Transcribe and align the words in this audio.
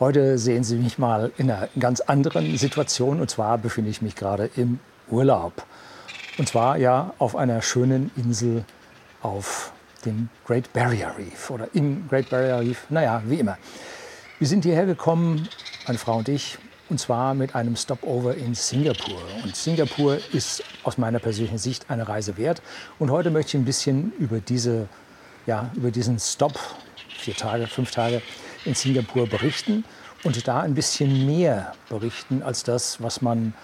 Heute 0.00 0.38
sehen 0.38 0.62
Sie 0.62 0.76
mich 0.76 0.96
mal 0.98 1.32
in 1.38 1.50
einer 1.50 1.68
ganz 1.76 2.00
anderen 2.00 2.56
Situation 2.56 3.20
und 3.20 3.28
zwar 3.28 3.58
befinde 3.58 3.90
ich 3.90 4.00
mich 4.00 4.14
gerade 4.14 4.48
im 4.54 4.78
Urlaub. 5.10 5.64
Und 6.38 6.48
zwar 6.48 6.76
ja 6.76 7.14
auf 7.18 7.34
einer 7.34 7.62
schönen 7.62 8.12
Insel 8.16 8.64
auf 9.22 9.72
dem 10.04 10.28
Great 10.46 10.72
Barrier 10.72 11.12
Reef 11.18 11.50
oder 11.50 11.66
im 11.74 12.06
Great 12.08 12.30
Barrier 12.30 12.60
Reef, 12.60 12.86
naja, 12.90 13.24
wie 13.26 13.40
immer. 13.40 13.58
Wir 14.38 14.46
sind 14.46 14.64
hierher 14.64 14.86
gekommen, 14.86 15.48
meine 15.88 15.98
Frau 15.98 16.18
und 16.18 16.28
ich, 16.28 16.58
und 16.88 17.00
zwar 17.00 17.34
mit 17.34 17.56
einem 17.56 17.74
Stopover 17.74 18.36
in 18.36 18.54
Singapur. 18.54 19.20
Und 19.42 19.56
Singapur 19.56 20.18
ist 20.32 20.62
aus 20.84 20.96
meiner 20.96 21.18
persönlichen 21.18 21.58
Sicht 21.58 21.90
eine 21.90 22.06
Reise 22.06 22.36
wert. 22.36 22.62
Und 23.00 23.10
heute 23.10 23.32
möchte 23.32 23.56
ich 23.56 23.62
ein 23.62 23.64
bisschen 23.64 24.12
über, 24.20 24.38
diese, 24.38 24.86
ja, 25.44 25.72
über 25.74 25.90
diesen 25.90 26.20
Stop, 26.20 26.56
vier 27.18 27.34
Tage, 27.34 27.66
fünf 27.66 27.90
Tage 27.90 28.22
in 28.68 28.74
Singapur 28.74 29.26
berichten 29.26 29.84
und 30.24 30.46
da 30.46 30.60
ein 30.60 30.74
bisschen 30.74 31.26
mehr 31.26 31.72
berichten 31.88 32.42
als 32.42 32.62
das, 32.62 33.02
was 33.02 33.22
man 33.22 33.54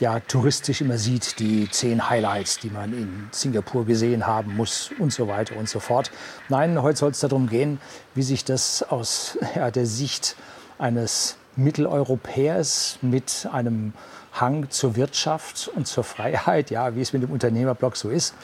ja, 0.00 0.20
touristisch 0.20 0.80
immer 0.80 0.98
sieht, 0.98 1.38
die 1.38 1.68
zehn 1.70 2.08
Highlights, 2.08 2.58
die 2.58 2.70
man 2.70 2.92
in 2.92 3.28
Singapur 3.30 3.86
gesehen 3.86 4.26
haben 4.26 4.56
muss 4.56 4.90
und 4.98 5.12
so 5.12 5.28
weiter 5.28 5.56
und 5.56 5.68
so 5.68 5.78
fort. 5.78 6.10
Nein, 6.48 6.82
heute 6.82 6.98
soll 6.98 7.10
es 7.12 7.20
darum 7.20 7.48
gehen, 7.48 7.80
wie 8.14 8.22
sich 8.22 8.44
das 8.44 8.82
aus 8.82 9.38
ja, 9.54 9.70
der 9.70 9.86
Sicht 9.86 10.36
eines 10.78 11.36
Mitteleuropäers 11.56 12.98
mit 13.02 13.48
einem 13.52 13.92
Hang 14.32 14.68
zur 14.70 14.96
Wirtschaft 14.96 15.70
und 15.76 15.86
zur 15.86 16.02
Freiheit, 16.02 16.70
ja, 16.70 16.96
wie 16.96 17.00
es 17.00 17.12
mit 17.12 17.22
dem 17.22 17.30
Unternehmerblock 17.30 17.96
so 17.96 18.10
ist, 18.10 18.34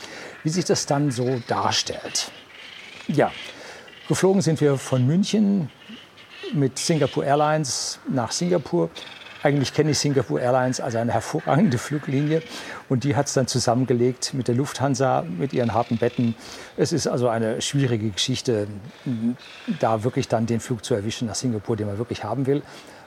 wie 0.45 0.51
sich 0.51 0.65
das 0.65 0.87
dann 0.87 1.11
so 1.11 1.43
darstellt. 1.49 2.30
Ja, 3.09 3.33
geflogen 4.07 4.41
sind 4.41 4.61
wir 4.61 4.77
von 4.77 5.05
München 5.05 5.69
mit 6.53 6.79
Singapore 6.79 7.27
Airlines 7.27 7.99
nach 8.09 8.33
Singapur 8.33 8.91
eigentlich 9.43 9.73
kenne 9.73 9.93
ich 9.93 9.99
Singapore 9.99 10.41
Airlines 10.41 10.80
als 10.80 10.95
eine 10.95 11.13
hervorragende 11.13 11.79
Fluglinie 11.79 12.43
und 12.88 13.05
die 13.05 13.16
hat 13.16 13.27
es 13.27 13.33
dann 13.33 13.46
zusammengelegt 13.46 14.35
mit 14.35 14.49
der 14.49 14.55
Lufthansa, 14.55 15.23
mit 15.23 15.52
ihren 15.52 15.73
harten 15.73 15.96
Betten. 15.96 16.35
Es 16.77 16.93
ist 16.93 17.07
also 17.07 17.29
eine 17.29 17.63
schwierige 17.63 18.11
Geschichte, 18.11 18.66
da 19.80 20.05
wirklich 20.05 20.29
dann 20.29 20.46
den 20.46 20.61
Flug 20.61 20.85
zu 20.85 20.95
erwischen 20.95 21.27
nach 21.27 21.35
Singapur, 21.35 21.77
den 21.77 21.87
man 21.87 21.99
wirklich 21.99 22.24
haben 22.24 22.46
will. 22.46 22.63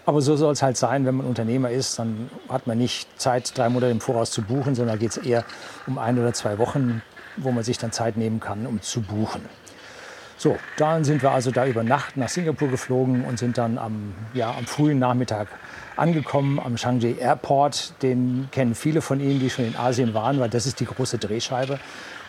Aber 0.05 0.21
so 0.21 0.35
soll 0.35 0.51
es 0.51 0.61
halt 0.61 0.75
sein, 0.75 1.05
wenn 1.05 1.15
man 1.15 1.27
Unternehmer 1.27 1.69
ist, 1.69 1.97
dann 1.99 2.29
hat 2.49 2.67
man 2.67 2.77
nicht 2.77 3.07
Zeit, 3.21 3.57
drei 3.57 3.69
Monate 3.69 3.91
im 3.91 4.01
Voraus 4.01 4.31
zu 4.31 4.41
buchen, 4.41 4.75
sondern 4.75 4.99
geht 4.99 5.11
es 5.11 5.17
eher 5.17 5.45
um 5.87 5.97
ein 5.97 6.19
oder 6.19 6.33
zwei 6.33 6.57
Wochen, 6.57 7.01
wo 7.37 7.51
man 7.51 7.63
sich 7.63 7.77
dann 7.77 7.91
Zeit 7.91 8.17
nehmen 8.17 8.39
kann, 8.39 8.65
um 8.65 8.81
zu 8.81 9.01
buchen. 9.01 9.41
So, 10.43 10.57
dann 10.75 11.05
sind 11.05 11.21
wir 11.21 11.31
also 11.31 11.51
da 11.51 11.65
über 11.65 11.85
Nacht 11.85 12.17
nach 12.17 12.27
Singapur 12.27 12.67
geflogen 12.67 13.23
und 13.23 13.39
sind 13.39 13.57
dann 13.57 13.77
am, 13.77 14.13
ja, 14.33 14.53
am 14.53 14.65
frühen 14.65 14.99
Nachmittag 14.99 15.47
angekommen 15.95 16.59
am 16.59 16.75
Shanghai 16.75 17.15
Airport. 17.17 17.93
Den 18.01 18.49
kennen 18.51 18.75
viele 18.75 18.99
von 18.99 19.21
Ihnen, 19.21 19.39
die 19.39 19.49
schon 19.49 19.63
in 19.63 19.77
Asien 19.77 20.13
waren, 20.13 20.41
weil 20.41 20.49
das 20.49 20.65
ist 20.65 20.81
die 20.81 20.85
große 20.85 21.17
Drehscheibe. 21.17 21.79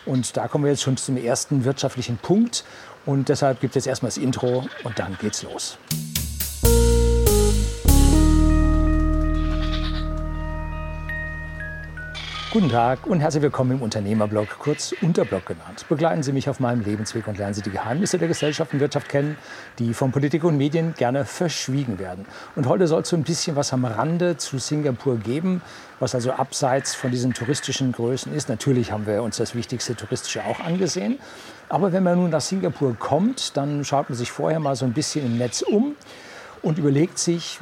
Und 0.05 0.37
da 0.37 0.47
kommen 0.47 0.63
wir 0.63 0.71
jetzt 0.71 0.83
schon 0.83 0.95
zum 0.95 1.17
ersten 1.17 1.65
wirtschaftlichen 1.65 2.15
Punkt. 2.15 2.63
Und 3.05 3.27
deshalb 3.27 3.59
gibt 3.59 3.75
es 3.75 3.83
jetzt 3.83 3.87
erstmal 3.89 4.11
das 4.11 4.17
Intro 4.17 4.63
und 4.85 4.97
dann 4.97 5.17
geht's 5.19 5.43
los. 5.43 5.77
Guten 12.55 12.69
Tag 12.69 13.05
und 13.05 13.19
herzlich 13.19 13.43
willkommen 13.43 13.71
im 13.71 13.81
Unternehmerblog, 13.81 14.47
kurz 14.59 14.95
Unterblog 15.01 15.45
genannt. 15.45 15.85
Begleiten 15.89 16.23
Sie 16.23 16.31
mich 16.31 16.47
auf 16.47 16.61
meinem 16.61 16.85
Lebensweg 16.85 17.27
und 17.27 17.37
lernen 17.37 17.53
Sie 17.53 17.61
die 17.61 17.69
Geheimnisse 17.69 18.17
der 18.17 18.29
Gesellschaft 18.29 18.73
und 18.73 18.79
Wirtschaft 18.79 19.09
kennen, 19.09 19.35
die 19.77 19.93
von 19.93 20.13
Politik 20.13 20.45
und 20.45 20.55
Medien 20.55 20.93
gerne 20.93 21.25
verschwiegen 21.25 21.99
werden. 21.99 22.25
Und 22.55 22.65
heute 22.65 22.87
soll 22.87 23.01
es 23.01 23.09
so 23.09 23.17
ein 23.17 23.23
bisschen 23.23 23.57
was 23.57 23.73
am 23.73 23.83
Rande 23.83 24.37
zu 24.37 24.57
Singapur 24.57 25.17
geben, 25.17 25.61
was 25.99 26.15
also 26.15 26.31
abseits 26.31 26.95
von 26.95 27.11
diesen 27.11 27.33
touristischen 27.33 27.91
Größen 27.91 28.33
ist. 28.33 28.47
Natürlich 28.47 28.93
haben 28.93 29.05
wir 29.05 29.21
uns 29.21 29.35
das 29.35 29.53
wichtigste 29.53 29.93
touristische 29.93 30.45
auch 30.45 30.61
angesehen. 30.61 31.19
Aber 31.67 31.91
wenn 31.91 32.03
man 32.03 32.17
nun 32.17 32.29
nach 32.29 32.39
Singapur 32.39 32.95
kommt, 32.97 33.57
dann 33.57 33.83
schaut 33.83 34.09
man 34.09 34.17
sich 34.17 34.31
vorher 34.31 34.61
mal 34.61 34.77
so 34.77 34.85
ein 34.85 34.93
bisschen 34.93 35.25
im 35.25 35.37
Netz 35.37 35.61
um 35.61 35.97
und 36.61 36.77
überlegt 36.77 37.19
sich, 37.19 37.59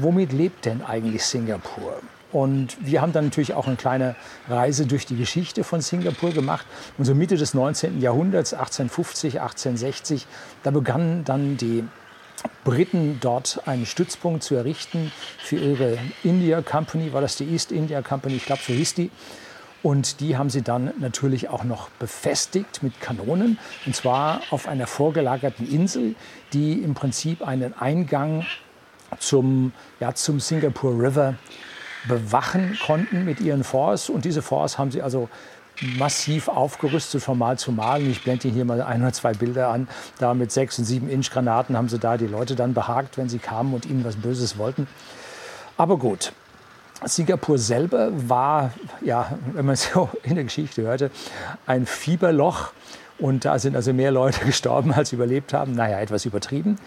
womit 0.00 0.32
lebt 0.32 0.64
denn 0.64 0.82
eigentlich 0.82 1.24
Singapur? 1.24 2.00
Und 2.30 2.76
wir 2.80 3.00
haben 3.00 3.12
dann 3.12 3.26
natürlich 3.26 3.54
auch 3.54 3.66
eine 3.66 3.76
kleine 3.76 4.14
Reise 4.48 4.86
durch 4.86 5.06
die 5.06 5.16
Geschichte 5.16 5.64
von 5.64 5.80
Singapur 5.80 6.30
gemacht. 6.30 6.66
Und 6.98 7.04
so 7.04 7.14
Mitte 7.14 7.36
des 7.36 7.54
19. 7.54 8.00
Jahrhunderts, 8.00 8.52
1850, 8.52 9.40
1860, 9.40 10.26
da 10.62 10.70
begannen 10.70 11.24
dann 11.24 11.56
die 11.56 11.84
Briten 12.64 13.18
dort 13.20 13.62
einen 13.66 13.86
Stützpunkt 13.86 14.42
zu 14.42 14.54
errichten 14.54 15.10
für 15.38 15.56
ihre 15.56 15.98
India 16.22 16.62
Company, 16.62 17.12
war 17.12 17.20
das 17.20 17.36
die 17.36 17.44
East 17.44 17.72
India 17.72 18.02
Company, 18.02 18.36
ich 18.36 18.46
glaube 18.46 18.62
so 18.64 18.72
hieß 18.72 18.94
die. 18.94 19.10
Und 19.82 20.20
die 20.20 20.36
haben 20.36 20.50
sie 20.50 20.62
dann 20.62 20.92
natürlich 20.98 21.48
auch 21.48 21.62
noch 21.62 21.88
befestigt 21.98 22.82
mit 22.82 23.00
Kanonen. 23.00 23.58
Und 23.86 23.94
zwar 23.94 24.40
auf 24.50 24.66
einer 24.66 24.88
vorgelagerten 24.88 25.70
Insel, 25.70 26.16
die 26.52 26.82
im 26.82 26.94
Prinzip 26.94 27.46
einen 27.46 27.74
Eingang 27.74 28.44
zum, 29.18 29.72
ja, 30.00 30.14
zum 30.14 30.40
Singapore 30.40 30.94
River 30.94 31.34
bewachen 32.06 32.78
konnten 32.84 33.24
mit 33.24 33.40
ihren 33.40 33.64
Forts. 33.64 34.08
Und 34.08 34.24
diese 34.24 34.42
Forts 34.42 34.78
haben 34.78 34.90
sie 34.90 35.02
also 35.02 35.28
massiv 35.80 36.48
aufgerüstet 36.48 37.22
von 37.22 37.38
Mal 37.38 37.58
zu 37.58 37.72
Mal. 37.72 38.00
Und 38.00 38.10
ich 38.10 38.22
blende 38.22 38.48
Ihnen 38.48 38.54
hier 38.54 38.64
mal 38.64 38.82
ein 38.82 39.02
oder 39.02 39.12
zwei 39.12 39.32
Bilder 39.32 39.68
an. 39.68 39.88
Da 40.18 40.34
mit 40.34 40.52
sechs 40.52 40.78
und 40.78 40.84
sieben 40.84 41.08
Inch 41.08 41.30
Granaten 41.30 41.76
haben 41.76 41.88
sie 41.88 41.98
da 41.98 42.16
die 42.16 42.26
Leute 42.26 42.54
dann 42.54 42.74
behagt, 42.74 43.18
wenn 43.18 43.28
sie 43.28 43.38
kamen 43.38 43.74
und 43.74 43.86
ihnen 43.86 44.04
was 44.04 44.16
Böses 44.16 44.58
wollten. 44.58 44.86
Aber 45.76 45.98
gut. 45.98 46.32
Singapur 47.04 47.58
selber 47.58 48.10
war, 48.28 48.72
ja, 49.02 49.38
wenn 49.52 49.66
man 49.66 49.76
so 49.76 50.10
in 50.22 50.34
der 50.34 50.44
Geschichte 50.44 50.82
hörte, 50.82 51.10
ein 51.66 51.86
Fieberloch. 51.86 52.72
Und 53.18 53.44
da 53.44 53.58
sind 53.58 53.74
also 53.74 53.92
mehr 53.92 54.10
Leute 54.10 54.44
gestorben, 54.44 54.92
als 54.92 55.12
überlebt 55.12 55.52
haben. 55.52 55.74
Naja, 55.74 56.00
etwas 56.00 56.24
übertrieben. 56.24 56.78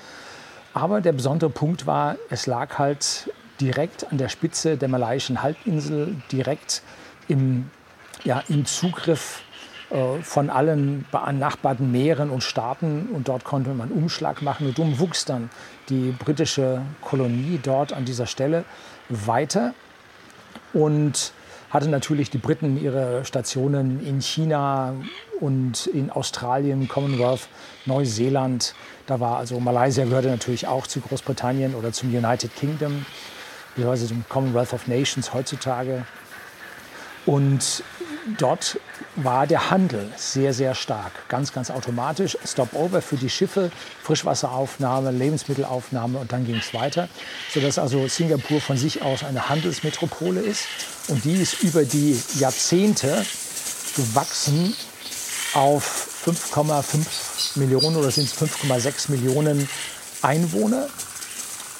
Aber 0.73 1.01
der 1.01 1.11
besondere 1.11 1.49
Punkt 1.49 1.85
war, 1.85 2.15
es 2.29 2.47
lag 2.47 2.77
halt 2.79 3.29
direkt 3.61 4.11
an 4.11 4.17
der 4.17 4.29
Spitze 4.29 4.75
der 4.77 4.89
malaiischen 4.89 5.41
Halbinsel, 5.43 6.15
direkt 6.31 6.81
im, 7.27 7.69
ja, 8.23 8.43
im 8.49 8.65
Zugriff 8.65 9.43
äh, 9.91 10.21
von 10.21 10.49
allen 10.49 11.05
benachbarten 11.11 11.91
Meeren 11.91 12.29
und 12.29 12.43
Staaten. 12.43 13.09
Und 13.13 13.27
dort 13.27 13.43
konnte 13.43 13.73
man 13.73 13.91
Umschlag 13.91 14.41
machen. 14.41 14.67
Und 14.67 14.79
darum 14.79 14.99
wuchs 14.99 15.25
dann 15.25 15.49
die 15.89 16.11
britische 16.11 16.81
Kolonie 17.01 17.59
dort 17.61 17.93
an 17.93 18.05
dieser 18.05 18.25
Stelle 18.25 18.65
weiter. 19.09 19.73
Und 20.73 21.33
hatte 21.69 21.87
natürlich 21.87 22.29
die 22.29 22.37
Briten 22.37 22.81
ihre 22.81 23.23
Stationen 23.23 24.05
in 24.05 24.21
China 24.21 24.93
und 25.39 25.87
in 25.87 26.09
Australien, 26.09 26.87
Commonwealth, 26.89 27.47
Neuseeland. 27.85 28.75
Da 29.07 29.21
war 29.21 29.37
also 29.37 29.59
Malaysia 29.59 30.03
gehörte 30.03 30.27
natürlich 30.27 30.67
auch 30.67 30.85
zu 30.85 30.99
Großbritannien 30.99 31.73
oder 31.75 31.93
zum 31.93 32.09
United 32.09 32.53
Kingdom 32.57 33.05
beziehungsweise 33.75 34.07
dem 34.07 34.25
Commonwealth 34.29 34.73
of 34.73 34.87
Nations 34.87 35.33
heutzutage. 35.33 36.05
Und 37.25 37.83
dort 38.37 38.79
war 39.15 39.45
der 39.47 39.69
Handel 39.69 40.09
sehr, 40.15 40.53
sehr 40.53 40.75
stark, 40.75 41.11
ganz, 41.27 41.53
ganz 41.53 41.69
automatisch. 41.69 42.37
Stopover 42.45 43.01
für 43.01 43.17
die 43.17 43.29
Schiffe, 43.29 43.71
Frischwasseraufnahme, 44.03 45.11
Lebensmittelaufnahme 45.11 46.19
und 46.19 46.31
dann 46.31 46.45
ging 46.45 46.57
es 46.57 46.73
weiter, 46.73 47.09
sodass 47.53 47.77
also 47.77 48.07
Singapur 48.07 48.61
von 48.61 48.77
sich 48.77 49.01
aus 49.01 49.23
eine 49.23 49.49
Handelsmetropole 49.49 50.39
ist. 50.41 50.65
Und 51.07 51.23
die 51.25 51.33
ist 51.33 51.61
über 51.63 51.83
die 51.83 52.19
Jahrzehnte 52.39 53.25
gewachsen 53.95 54.75
auf 55.53 56.07
5,5 56.25 57.59
Millionen 57.59 57.97
oder 57.97 58.11
sind 58.11 58.25
es 58.25 58.35
5,6 58.35 59.11
Millionen 59.11 59.67
Einwohner. 60.21 60.87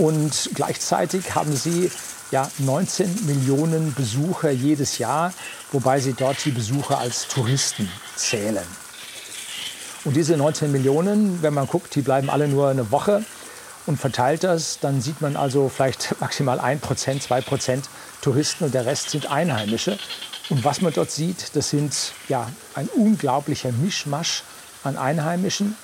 Und 0.01 0.49
gleichzeitig 0.55 1.35
haben 1.35 1.55
sie 1.55 1.91
ja, 2.31 2.49
19 2.57 3.27
Millionen 3.27 3.93
Besucher 3.93 4.49
jedes 4.49 4.97
Jahr, 4.97 5.31
wobei 5.71 5.99
sie 5.99 6.13
dort 6.13 6.43
die 6.43 6.49
Besucher 6.49 6.97
als 6.97 7.27
Touristen 7.27 7.87
zählen. 8.15 8.65
Und 10.03 10.15
diese 10.15 10.35
19 10.37 10.71
Millionen, 10.71 11.43
wenn 11.43 11.53
man 11.53 11.67
guckt, 11.67 11.93
die 11.93 12.01
bleiben 12.01 12.31
alle 12.31 12.47
nur 12.47 12.69
eine 12.69 12.89
Woche 12.89 13.23
und 13.85 13.99
verteilt 13.99 14.43
das, 14.43 14.79
dann 14.79 15.01
sieht 15.01 15.21
man 15.21 15.35
also 15.35 15.69
vielleicht 15.69 16.15
maximal 16.19 16.59
1%, 16.59 16.81
2% 17.21 17.83
Touristen 18.23 18.63
und 18.63 18.73
der 18.73 18.87
Rest 18.87 19.11
sind 19.11 19.29
Einheimische. 19.29 19.99
Und 20.49 20.65
was 20.65 20.81
man 20.81 20.93
dort 20.93 21.11
sieht, 21.11 21.55
das 21.55 21.69
sind 21.69 21.93
ja 22.27 22.49
ein 22.73 22.87
unglaublicher 22.87 23.71
Mischmasch 23.71 24.41
an 24.83 24.97
Einheimischen, 24.97 25.75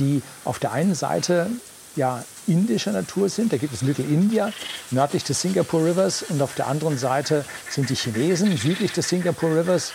die 0.00 0.22
auf 0.44 0.58
der 0.58 0.72
einen 0.72 0.96
Seite 0.96 1.48
ja 1.98 2.24
indischer 2.46 2.92
Natur 2.92 3.28
sind. 3.28 3.52
Da 3.52 3.58
gibt 3.58 3.74
es 3.74 3.82
Little 3.82 4.04
India, 4.04 4.50
nördlich 4.90 5.24
des 5.24 5.40
Singapore 5.42 5.84
Rivers. 5.84 6.24
Und 6.30 6.40
auf 6.40 6.54
der 6.54 6.66
anderen 6.66 6.96
Seite 6.96 7.44
sind 7.70 7.90
die 7.90 7.94
Chinesen, 7.94 8.56
südlich 8.56 8.92
des 8.92 9.08
Singapore 9.08 9.60
Rivers. 9.60 9.92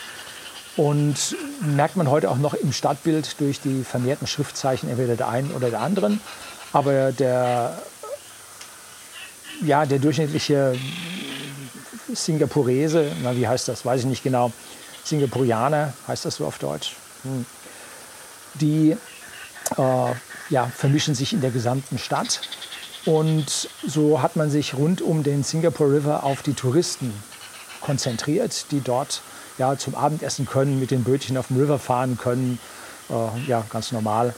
Und 0.76 1.36
merkt 1.62 1.96
man 1.96 2.10
heute 2.10 2.30
auch 2.30 2.38
noch 2.38 2.54
im 2.54 2.72
Stadtbild 2.72 3.40
durch 3.40 3.60
die 3.60 3.84
vermehrten 3.84 4.28
Schriftzeichen 4.28 4.90
entweder 4.90 5.16
der 5.16 5.30
einen 5.30 5.52
oder 5.52 5.70
der 5.70 5.82
anderen. 5.82 6.22
Aber 6.72 7.12
der 7.12 7.78
ja, 9.62 9.86
der 9.86 10.00
durchschnittliche 10.00 10.76
Singapurese, 12.14 13.12
na, 13.22 13.36
wie 13.36 13.48
heißt 13.48 13.68
das, 13.68 13.86
weiß 13.86 14.02
ich 14.02 14.06
nicht 14.06 14.24
genau, 14.24 14.52
Singapurianer, 15.04 15.94
heißt 16.08 16.26
das 16.26 16.38
so 16.38 16.46
auf 16.46 16.60
Deutsch, 16.60 16.96
hm. 17.24 17.46
die 18.56 18.98
äh, 19.78 20.14
ja, 20.50 20.68
vermischen 20.68 21.16
sich 21.16 21.34
in 21.34 21.42
der 21.42 21.52
gesamten 21.52 21.98
Stadt. 21.98 22.42
Und 23.06 23.70
so 23.86 24.22
hat 24.22 24.36
man 24.36 24.50
sich 24.50 24.76
rund 24.76 25.02
um 25.02 25.24
den 25.24 25.44
Singapore 25.44 25.94
River 25.94 26.24
auf 26.24 26.42
die 26.42 26.54
Touristen 26.54 27.14
konzentriert, 27.82 28.72
die 28.72 28.80
dort 28.80 29.22
ja, 29.58 29.78
zum 29.78 29.96
Abendessen 29.96 30.46
können, 30.46 30.80
mit 30.80 30.92
den 30.92 31.04
Bötchen 31.04 31.38
auf 31.38 31.48
dem 31.48 31.58
River 31.58 31.80
fahren 31.80 32.18
können, 32.18 32.60
äh, 33.10 33.50
ja, 33.50 33.64
ganz 33.70 33.92
normal. 33.92 34.34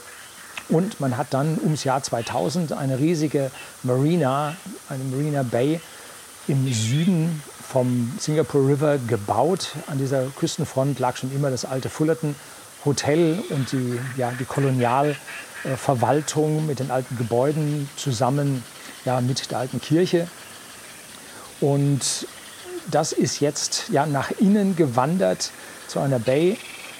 Und 0.68 1.00
man 1.00 1.16
hat 1.16 1.28
dann 1.30 1.58
ums 1.62 1.84
Jahr 1.84 2.02
2000 2.02 2.72
eine 2.72 2.98
riesige 2.98 3.50
Marina, 3.84 4.56
eine 4.88 5.04
Marina 5.04 5.44
Bay 5.44 5.80
im 6.48 6.72
Süden 6.72 7.40
vom 7.62 8.12
Singapore 8.18 8.68
River 8.68 8.98
gebaut. 8.98 9.74
An 9.86 9.98
dieser 9.98 10.26
Küstenfront 10.26 10.98
lag 10.98 11.16
schon 11.16 11.32
immer 11.32 11.50
das 11.50 11.64
alte 11.64 11.88
Fullerton 11.88 12.34
Hotel 12.86 13.42
und 13.50 13.72
die, 13.72 13.98
ja, 14.16 14.32
die 14.38 14.44
Kolonialverwaltung 14.44 16.66
mit 16.66 16.78
den 16.78 16.90
alten 16.90 17.18
Gebäuden 17.18 17.88
zusammen 17.96 18.62
ja, 19.04 19.20
mit 19.20 19.50
der 19.50 19.58
alten 19.58 19.80
Kirche. 19.80 20.28
Und 21.60 22.26
das 22.90 23.12
ist 23.12 23.40
jetzt 23.40 23.88
ja, 23.90 24.06
nach 24.06 24.30
innen 24.30 24.76
gewandert 24.76 25.50
zu 25.88 26.00
einer 26.00 26.18
Bay. 26.18 26.56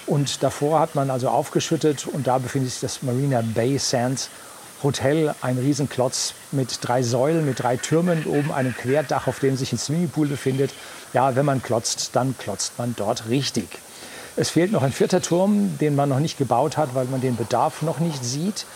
Und 0.06 0.42
davor 0.42 0.80
hat 0.80 0.94
man 0.94 1.10
also 1.10 1.28
aufgeschüttet 1.28 2.06
und 2.06 2.26
da 2.26 2.38
befindet 2.38 2.70
sich 2.70 2.80
das 2.80 3.02
Marina 3.02 3.42
Bay 3.42 3.78
Sands 3.78 4.30
Hotel, 4.82 5.34
ein 5.40 5.58
Riesenklotz 5.58 6.34
mit 6.52 6.78
drei 6.82 7.02
Säulen, 7.02 7.46
mit 7.46 7.60
drei 7.60 7.76
Türmen, 7.76 8.24
oben 8.26 8.52
einem 8.52 8.74
Querdach, 8.74 9.26
auf 9.26 9.40
dem 9.40 9.56
sich 9.56 9.72
ein 9.72 9.78
Swimmingpool 9.78 10.28
befindet. 10.28 10.72
Ja, 11.12 11.34
wenn 11.34 11.46
man 11.46 11.62
klotzt, 11.62 12.10
dann 12.12 12.36
klotzt 12.38 12.78
man 12.78 12.94
dort 12.96 13.28
richtig. 13.28 13.68
Es 14.36 14.50
fehlt 14.50 14.70
noch 14.70 14.82
ein 14.82 14.92
vierter 14.92 15.22
Turm, 15.22 15.78
den 15.78 15.96
man 15.96 16.10
noch 16.10 16.20
nicht 16.20 16.36
gebaut 16.36 16.76
hat, 16.76 16.94
weil 16.94 17.06
man 17.06 17.22
den 17.22 17.36
Bedarf 17.36 17.80
noch 17.80 18.00
nicht 18.00 18.22
sieht. 18.22 18.66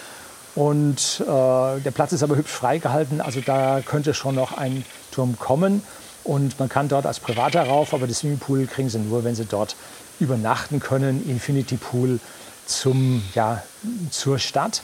Und 0.54 1.20
äh, 1.20 1.80
der 1.80 1.90
Platz 1.94 2.12
ist 2.12 2.22
aber 2.22 2.36
hübsch 2.36 2.50
freigehalten, 2.50 3.20
also 3.20 3.40
da 3.40 3.80
könnte 3.84 4.14
schon 4.14 4.34
noch 4.34 4.56
ein 4.56 4.84
Turm 5.12 5.38
kommen. 5.38 5.82
Und 6.24 6.58
man 6.58 6.68
kann 6.68 6.88
dort 6.88 7.06
als 7.06 7.20
Privater 7.20 7.62
rauf, 7.62 7.94
aber 7.94 8.06
das 8.06 8.18
Swimmingpool 8.18 8.66
kriegen 8.66 8.88
sie 8.88 8.98
nur, 8.98 9.22
wenn 9.24 9.34
sie 9.34 9.44
dort 9.44 9.76
übernachten 10.18 10.80
können. 10.80 11.28
Infinity 11.28 11.76
Pool 11.76 12.20
zum, 12.66 13.22
ja, 13.34 13.62
zur 14.10 14.38
Stadt. 14.38 14.82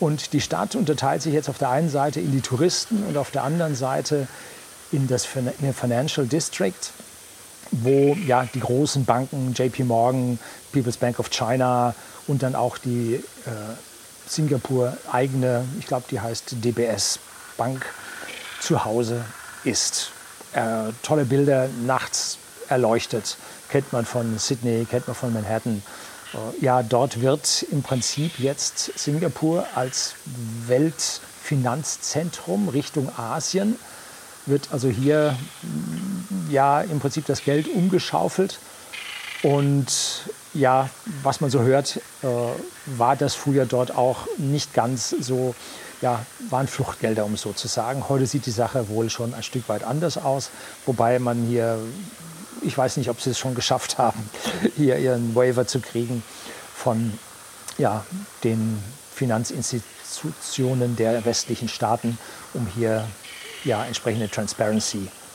Und 0.00 0.32
die 0.32 0.40
Stadt 0.40 0.74
unterteilt 0.74 1.22
sich 1.22 1.34
jetzt 1.34 1.48
auf 1.48 1.58
der 1.58 1.70
einen 1.70 1.88
Seite 1.88 2.20
in 2.20 2.32
die 2.32 2.40
Touristen 2.40 3.04
und 3.08 3.16
auf 3.16 3.30
der 3.30 3.44
anderen 3.44 3.74
Seite 3.74 4.28
in 4.92 5.08
das 5.08 5.24
Financial 5.24 6.26
District 6.26 6.72
wo 7.70 8.16
ja 8.26 8.46
die 8.52 8.60
großen 8.60 9.04
Banken, 9.04 9.52
JP 9.54 9.84
Morgan, 9.84 10.38
People's 10.72 10.96
Bank 10.96 11.18
of 11.18 11.30
China 11.30 11.94
und 12.26 12.42
dann 12.42 12.54
auch 12.54 12.78
die 12.78 13.14
äh, 13.14 13.20
Singapur 14.26 14.96
eigene, 15.10 15.64
ich 15.78 15.86
glaube, 15.86 16.04
die 16.10 16.20
heißt 16.20 16.56
DBS 16.64 17.18
Bank, 17.56 17.86
zu 18.60 18.84
Hause 18.84 19.24
ist. 19.64 20.10
Äh, 20.52 20.92
tolle 21.02 21.24
Bilder, 21.24 21.68
nachts 21.86 22.38
erleuchtet, 22.68 23.36
kennt 23.68 23.92
man 23.92 24.04
von 24.04 24.38
Sydney, 24.38 24.86
kennt 24.90 25.06
man 25.06 25.14
von 25.14 25.32
Manhattan. 25.32 25.82
Äh, 26.34 26.64
ja, 26.64 26.82
dort 26.82 27.20
wird 27.20 27.64
im 27.70 27.82
Prinzip 27.82 28.38
jetzt 28.38 28.98
Singapur 28.98 29.66
als 29.74 30.14
Weltfinanzzentrum 30.66 32.68
Richtung 32.68 33.10
Asien 33.16 33.76
wird 34.46 34.68
also 34.72 34.88
hier 34.88 35.36
ja 36.50 36.80
im 36.80 37.00
Prinzip 37.00 37.26
das 37.26 37.44
Geld 37.44 37.68
umgeschaufelt. 37.68 38.58
Und 39.42 39.86
ja, 40.54 40.88
was 41.22 41.40
man 41.40 41.50
so 41.50 41.60
hört, 41.60 42.00
äh, 42.22 42.26
war 42.86 43.16
das 43.16 43.34
früher 43.34 43.66
dort 43.66 43.94
auch 43.94 44.26
nicht 44.38 44.74
ganz 44.74 45.10
so, 45.10 45.54
ja, 46.00 46.24
waren 46.48 46.66
Fluchtgelder, 46.66 47.24
um 47.24 47.36
so 47.36 47.52
zu 47.52 47.68
sagen. 47.68 48.08
Heute 48.08 48.26
sieht 48.26 48.46
die 48.46 48.50
Sache 48.50 48.88
wohl 48.88 49.10
schon 49.10 49.34
ein 49.34 49.42
Stück 49.42 49.68
weit 49.68 49.84
anders 49.84 50.16
aus, 50.16 50.50
wobei 50.86 51.18
man 51.18 51.44
hier, 51.46 51.78
ich 52.62 52.76
weiß 52.76 52.96
nicht, 52.96 53.10
ob 53.10 53.20
sie 53.20 53.30
es 53.30 53.38
schon 53.38 53.54
geschafft 53.54 53.98
haben, 53.98 54.30
hier 54.76 54.98
ihren 54.98 55.34
Waiver 55.34 55.66
zu 55.66 55.80
kriegen 55.80 56.22
von 56.74 57.12
ja, 57.78 58.04
den 58.42 58.82
Finanzinstitutionen 59.14 60.96
der 60.96 61.24
westlichen 61.24 61.68
Staaten, 61.68 62.18
um 62.54 62.66
hier 62.66 63.06
ja, 63.64 63.84
entsprechende 63.84 64.30
Transparency 64.30 65.08
zu 65.08 65.25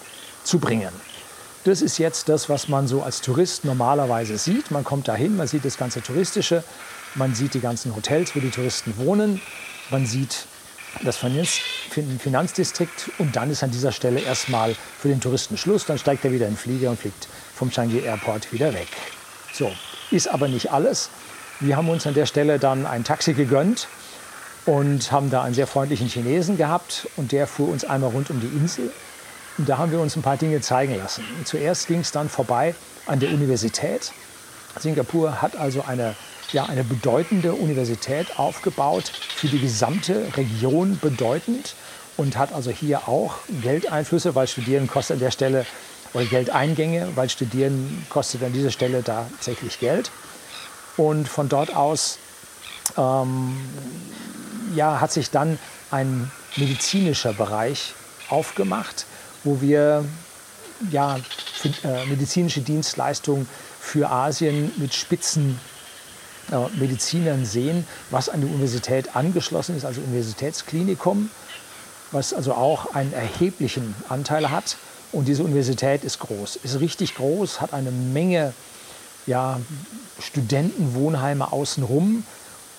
bringen. 0.59 0.91
Das 1.63 1.81
ist 1.81 1.99
jetzt 1.99 2.27
das, 2.27 2.49
was 2.49 2.67
man 2.67 2.87
so 2.87 3.03
als 3.03 3.21
Tourist 3.21 3.65
normalerweise 3.65 4.37
sieht. 4.37 4.71
Man 4.71 4.83
kommt 4.83 5.07
dahin, 5.07 5.37
man 5.37 5.47
sieht 5.47 5.63
das 5.63 5.77
ganze 5.77 6.01
Touristische, 6.01 6.63
man 7.15 7.35
sieht 7.35 7.53
die 7.53 7.59
ganzen 7.59 7.95
Hotels, 7.95 8.35
wo 8.35 8.39
die 8.39 8.49
Touristen 8.49 8.97
wohnen, 8.97 9.41
man 9.91 10.05
sieht 10.05 10.45
das 11.03 11.17
Finanzdistrikt 11.17 13.11
und 13.17 13.35
dann 13.35 13.49
ist 13.49 13.63
an 13.63 13.71
dieser 13.71 13.91
Stelle 13.91 14.19
erstmal 14.19 14.75
für 14.99 15.07
den 15.07 15.21
Touristen 15.21 15.55
Schluss. 15.57 15.85
Dann 15.85 15.97
steigt 15.97 16.25
er 16.25 16.31
wieder 16.31 16.47
in 16.47 16.53
den 16.53 16.57
Flieger 16.57 16.89
und 16.89 16.99
fliegt 16.99 17.27
vom 17.55 17.69
Changi 17.69 17.99
Airport 17.99 18.51
wieder 18.51 18.73
weg. 18.73 18.87
So, 19.53 19.71
ist 20.09 20.27
aber 20.27 20.47
nicht 20.47 20.71
alles. 20.71 21.09
Wir 21.59 21.77
haben 21.77 21.89
uns 21.89 22.07
an 22.07 22.13
der 22.13 22.25
Stelle 22.25 22.59
dann 22.59 22.85
ein 22.85 23.03
Taxi 23.03 23.33
gegönnt 23.33 23.87
und 24.65 25.11
haben 25.11 25.29
da 25.29 25.43
einen 25.43 25.53
sehr 25.53 25.67
freundlichen 25.67 26.07
Chinesen 26.07 26.57
gehabt 26.57 27.07
und 27.17 27.31
der 27.31 27.47
fuhr 27.47 27.69
uns 27.69 27.85
einmal 27.85 28.09
rund 28.09 28.29
um 28.29 28.41
die 28.41 28.47
Insel. 28.47 28.91
Und 29.57 29.67
da 29.67 29.77
haben 29.77 29.91
wir 29.91 29.99
uns 29.99 30.15
ein 30.15 30.21
paar 30.21 30.37
Dinge 30.37 30.61
zeigen 30.61 30.95
lassen. 30.97 31.23
Zuerst 31.45 31.87
ging 31.87 31.99
es 31.99 32.11
dann 32.11 32.29
vorbei 32.29 32.75
an 33.05 33.19
der 33.19 33.29
Universität. 33.29 34.11
Singapur 34.79 35.41
hat 35.41 35.55
also 35.55 35.83
eine, 35.83 36.15
ja, 36.51 36.65
eine 36.65 36.83
bedeutende 36.83 37.53
Universität 37.53 38.39
aufgebaut, 38.39 39.11
für 39.35 39.47
die 39.47 39.59
gesamte 39.59 40.25
Region 40.37 40.97
bedeutend 41.01 41.75
und 42.17 42.37
hat 42.37 42.53
also 42.53 42.71
hier 42.71 43.07
auch 43.07 43.35
Geldeinflüsse, 43.61 44.35
weil 44.35 44.47
Studieren 44.47 44.87
kostet 44.87 45.15
an 45.15 45.19
der 45.19 45.31
Stelle, 45.31 45.65
oder 46.13 46.25
Geldeingänge, 46.25 47.09
weil 47.15 47.29
Studieren 47.29 48.05
kostet 48.09 48.43
an 48.43 48.53
dieser 48.53 48.71
Stelle 48.71 49.03
tatsächlich 49.03 49.79
Geld. 49.79 50.11
Und 50.97 51.27
von 51.27 51.47
dort 51.49 51.75
aus 51.75 52.17
ähm, 52.97 53.57
ja, 54.75 54.99
hat 54.99 55.11
sich 55.11 55.31
dann 55.31 55.57
ein 55.89 56.31
medizinischer 56.57 57.33
Bereich 57.33 57.93
aufgemacht, 58.29 59.05
wo 59.43 59.61
wir 59.61 60.05
ja, 60.89 61.17
äh, 61.83 62.05
medizinische 62.07 62.61
Dienstleistungen 62.61 63.47
für 63.79 64.09
Asien 64.09 64.71
mit 64.77 64.93
Spitzen 64.93 65.59
äh, 66.51 66.79
Medizinern 66.79 67.45
sehen, 67.45 67.85
was 68.09 68.29
an 68.29 68.41
die 68.41 68.47
Universität 68.47 69.15
angeschlossen 69.15 69.77
ist, 69.77 69.85
also 69.85 70.01
Universitätsklinikum, 70.01 71.29
was 72.11 72.33
also 72.33 72.53
auch 72.53 72.93
einen 72.93 73.13
erheblichen 73.13 73.95
Anteil 74.09 74.49
hat. 74.49 74.77
Und 75.11 75.27
diese 75.27 75.43
Universität 75.43 76.03
ist 76.03 76.19
groß, 76.19 76.57
ist 76.63 76.79
richtig 76.79 77.15
groß, 77.15 77.59
hat 77.59 77.73
eine 77.73 77.91
Menge 77.91 78.53
ja, 79.27 79.59
Studentenwohnheime 80.19 81.51
außenrum, 81.51 82.23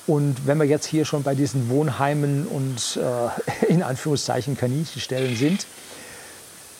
und 0.06 0.46
wenn 0.46 0.58
wir 0.58 0.66
jetzt 0.66 0.86
hier 0.86 1.04
schon 1.04 1.22
bei 1.22 1.34
diesen 1.34 1.68
Wohnheimen 1.68 2.46
und 2.46 2.98
äh, 3.00 3.66
in 3.72 3.82
Anführungszeichen 3.82 4.56
Kaninchenstellen 4.56 5.36
sind, 5.36 5.66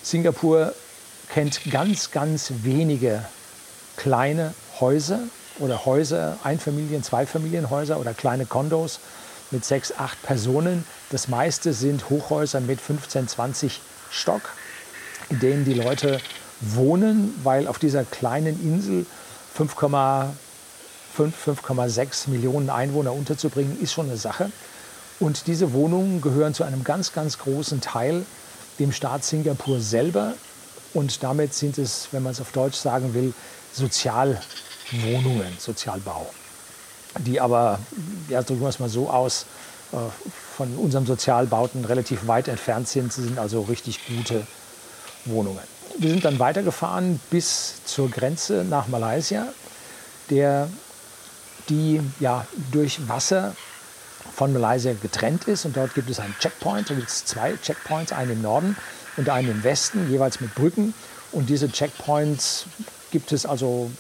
Singapur 0.02 0.75
kennt 1.28 1.71
ganz, 1.71 2.11
ganz 2.11 2.52
wenige 2.62 3.25
kleine 3.97 4.54
Häuser 4.80 5.21
oder 5.61 5.85
Häuser, 5.85 6.38
Einfamilien-, 6.42 7.02
Zweifamilienhäuser 7.02 8.00
oder 8.00 8.12
kleine 8.12 8.47
Kondos 8.47 8.99
mit 9.52 9.64
sechs, 9.64 9.92
acht 9.97 10.21
Personen. 10.23 10.85
Das 11.11 11.28
meiste 11.28 11.73
sind 11.73 12.11
Hochhäuser 12.11 12.61
mit 12.61 12.80
15, 12.80 13.28
20 13.28 13.80
Stock, 14.11 14.42
in 15.30 15.38
denen 15.38 15.64
die 15.64 15.75
Leute 15.75 16.21
wohnen, 16.61 17.38
weil 17.44 17.68
auf 17.68 17.78
dieser 17.78 18.04
kleinen 18.04 18.61
Insel 18.62 19.06
5, 19.54 19.76
5,6 21.16 22.30
Millionen 22.30 22.71
Einwohner 22.71 23.12
unterzubringen, 23.12 23.80
ist 23.80 23.92
schon 23.92 24.06
eine 24.06 24.16
Sache. 24.16 24.50
Und 25.21 25.47
diese 25.47 25.73
Wohnungen 25.73 26.21
gehören 26.21 26.54
zu 26.54 26.64
einem 26.64 26.82
ganz, 26.82 27.12
ganz 27.12 27.38
großen 27.38 27.80
Teil 27.80 28.25
dem 28.79 28.93
Staat 28.93 29.25
Singapur 29.25 29.81
selber. 29.81 30.35
Und 30.95 31.23
damit 31.23 31.55
sind 31.55 31.79
es, 31.79 32.09
wenn 32.12 32.23
man 32.23 32.33
es 32.33 32.41
auf 32.41 32.52
Deutsch 32.52 32.76
sagen 32.76 33.14
will, 33.14 33.33
Sozialwohnungen, 33.73 35.57
Sozialbau. 35.59 36.26
Die 37.19 37.41
aber, 37.41 37.79
ja, 38.29 38.43
drücken 38.43 38.61
wir 38.61 38.69
es 38.69 38.79
mal 38.79 38.88
so 38.88 39.09
aus, 39.09 39.47
äh, 39.93 39.97
von 40.57 40.75
unserem 40.76 41.07
Sozialbauten 41.07 41.85
relativ 41.85 42.26
weit 42.26 42.49
entfernt 42.49 42.88
sind. 42.88 43.12
Sie 43.12 43.23
sind 43.23 43.38
also 43.38 43.62
richtig 43.62 44.00
gute 44.07 44.47
Wohnungen. 45.25 45.62
Wir 45.99 46.11
sind 46.11 46.25
dann 46.25 46.38
weitergefahren 46.38 47.21
bis 47.31 47.85
zur 47.85 48.11
Grenze 48.11 48.64
nach 48.69 48.88
Malaysia. 48.88 49.47
Der 50.31 50.69
die 51.69 52.00
ja 52.21 52.47
durch 52.71 53.09
Wasser 53.09 53.55
von 54.35 54.53
Malaysia 54.53 54.93
getrennt 55.01 55.45
ist. 55.45 55.65
Und 55.65 55.77
dort 55.77 55.95
gibt 55.95 56.11
es 56.11 56.19
einen 56.19 56.35
Checkpoint, 56.41 56.91
da 56.91 56.95
gibt 56.95 57.09
es 57.09 57.25
zwei 57.25 57.55
Checkpoints, 57.57 58.12
einen 58.12 58.33
im 58.33 58.43
Norden, 58.43 58.77
und 59.17 59.29
einen 59.29 59.51
im 59.51 59.65
Westen, 59.65 60.11
jeweils 60.11 60.41
mit 60.41 60.55
Brücken. 60.55 60.95
Und 61.33 61.49
diese 61.49 61.71
Checkpoints 61.71 62.67
gibt 63.11 63.33
es 63.33 63.47
also 63.47 63.91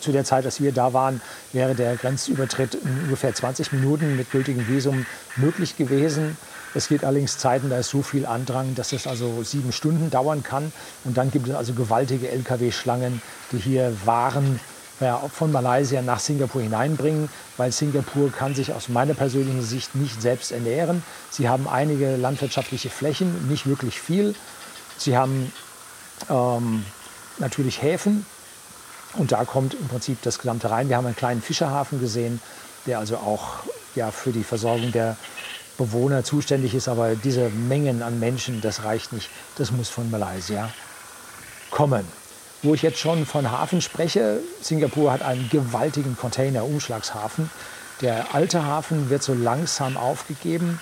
zu 0.00 0.12
der 0.12 0.24
Zeit, 0.24 0.44
als 0.44 0.60
wir 0.60 0.72
da 0.72 0.92
waren, 0.92 1.20
wäre 1.52 1.74
der 1.74 1.96
Grenzübertritt 1.96 2.74
in 2.74 3.00
ungefähr 3.04 3.34
20 3.34 3.72
Minuten 3.72 4.16
mit 4.16 4.30
gültigem 4.30 4.68
Visum 4.68 5.06
möglich 5.36 5.76
gewesen. 5.76 6.36
Es 6.74 6.88
gibt 6.88 7.04
allerdings 7.04 7.38
Zeiten, 7.38 7.70
da 7.70 7.78
ist 7.78 7.88
so 7.88 8.02
viel 8.02 8.26
Andrang, 8.26 8.74
dass 8.74 8.92
es 8.92 9.06
also 9.06 9.42
sieben 9.42 9.72
Stunden 9.72 10.10
dauern 10.10 10.42
kann. 10.42 10.72
Und 11.04 11.16
dann 11.16 11.30
gibt 11.30 11.48
es 11.48 11.54
also 11.54 11.72
gewaltige 11.72 12.28
Lkw-Schlangen, 12.30 13.22
die 13.50 13.58
hier 13.58 13.96
Waren 14.04 14.60
ja, 15.00 15.18
von 15.18 15.52
Malaysia 15.52 16.00
nach 16.02 16.20
Singapur 16.20 16.62
hineinbringen, 16.62 17.28
weil 17.56 17.72
Singapur 17.72 18.32
kann 18.32 18.54
sich 18.54 18.72
aus 18.72 18.88
meiner 18.88 19.14
persönlichen 19.14 19.62
Sicht 19.62 19.94
nicht 19.94 20.20
selbst 20.22 20.52
ernähren. 20.52 21.02
Sie 21.30 21.48
haben 21.48 21.68
einige 21.68 22.16
landwirtschaftliche 22.16 22.90
Flächen, 22.90 23.48
nicht 23.48 23.66
wirklich 23.66 24.00
viel. 24.00 24.34
Sie 24.96 25.16
haben 25.16 25.52
ähm, 26.30 26.84
natürlich 27.38 27.82
Häfen 27.82 28.24
und 29.14 29.32
da 29.32 29.44
kommt 29.44 29.74
im 29.74 29.88
Prinzip 29.88 30.22
das 30.22 30.38
Gesamte 30.38 30.70
rein. 30.70 30.88
Wir 30.88 30.96
haben 30.96 31.06
einen 31.06 31.16
kleinen 31.16 31.42
Fischerhafen 31.42 32.00
gesehen, 32.00 32.40
der 32.86 32.98
also 32.98 33.16
auch 33.16 33.64
ja, 33.94 34.10
für 34.10 34.30
die 34.32 34.44
Versorgung 34.44 34.92
der 34.92 35.16
Bewohner 35.76 36.24
zuständig 36.24 36.74
ist. 36.74 36.88
Aber 36.88 37.14
diese 37.14 37.50
Mengen 37.50 38.02
an 38.02 38.18
Menschen, 38.18 38.60
das 38.60 38.84
reicht 38.84 39.12
nicht. 39.12 39.28
Das 39.56 39.70
muss 39.70 39.88
von 39.88 40.10
Malaysia 40.10 40.70
kommen. 41.70 42.06
Wo 42.62 42.74
ich 42.74 42.82
jetzt 42.82 42.98
schon 42.98 43.26
von 43.26 43.50
Hafen 43.50 43.80
spreche, 43.80 44.40
Singapur 44.60 45.12
hat 45.12 45.22
einen 45.22 45.48
gewaltigen 45.50 46.16
Container-Umschlagshafen. 46.16 47.50
Der 48.00 48.34
alte 48.34 48.64
Hafen 48.64 49.10
wird 49.10 49.22
so 49.22 49.34
langsam 49.34 49.96
aufgegeben. 49.96 50.80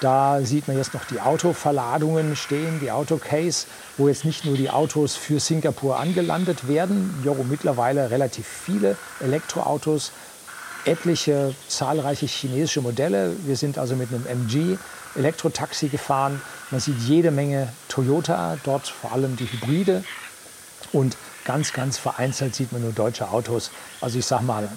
Da 0.00 0.40
sieht 0.42 0.68
man 0.68 0.76
jetzt 0.76 0.94
noch 0.94 1.04
die 1.04 1.20
Autoverladungen 1.20 2.36
stehen, 2.36 2.80
die 2.80 2.90
Autocase, 2.90 3.66
wo 3.96 4.08
jetzt 4.08 4.24
nicht 4.24 4.44
nur 4.44 4.56
die 4.56 4.70
Autos 4.70 5.16
für 5.16 5.40
Singapur 5.40 5.98
angelandet 5.98 6.68
werden, 6.68 7.18
jo, 7.24 7.34
mittlerweile 7.48 8.10
relativ 8.10 8.46
viele 8.46 8.96
Elektroautos, 9.20 10.12
etliche 10.84 11.54
zahlreiche 11.66 12.26
chinesische 12.26 12.82
Modelle. 12.82 13.34
Wir 13.46 13.56
sind 13.56 13.78
also 13.78 13.96
mit 13.96 14.10
einem 14.10 14.26
MG 14.26 14.76
Elektrotaxi 15.16 15.88
gefahren. 15.88 16.40
Man 16.70 16.80
sieht 16.80 16.98
jede 17.00 17.30
Menge 17.30 17.72
Toyota, 17.88 18.58
dort 18.64 18.86
vor 18.86 19.12
allem 19.12 19.36
die 19.36 19.50
Hybride. 19.50 20.04
Und 20.92 21.16
ganz, 21.44 21.72
ganz 21.72 21.98
vereinzelt 21.98 22.54
sieht 22.54 22.72
man 22.72 22.82
nur 22.82 22.92
deutsche 22.92 23.28
Autos. 23.30 23.70
Also 24.00 24.18
ich 24.18 24.26
sage 24.26 24.44
mal, 24.44 24.68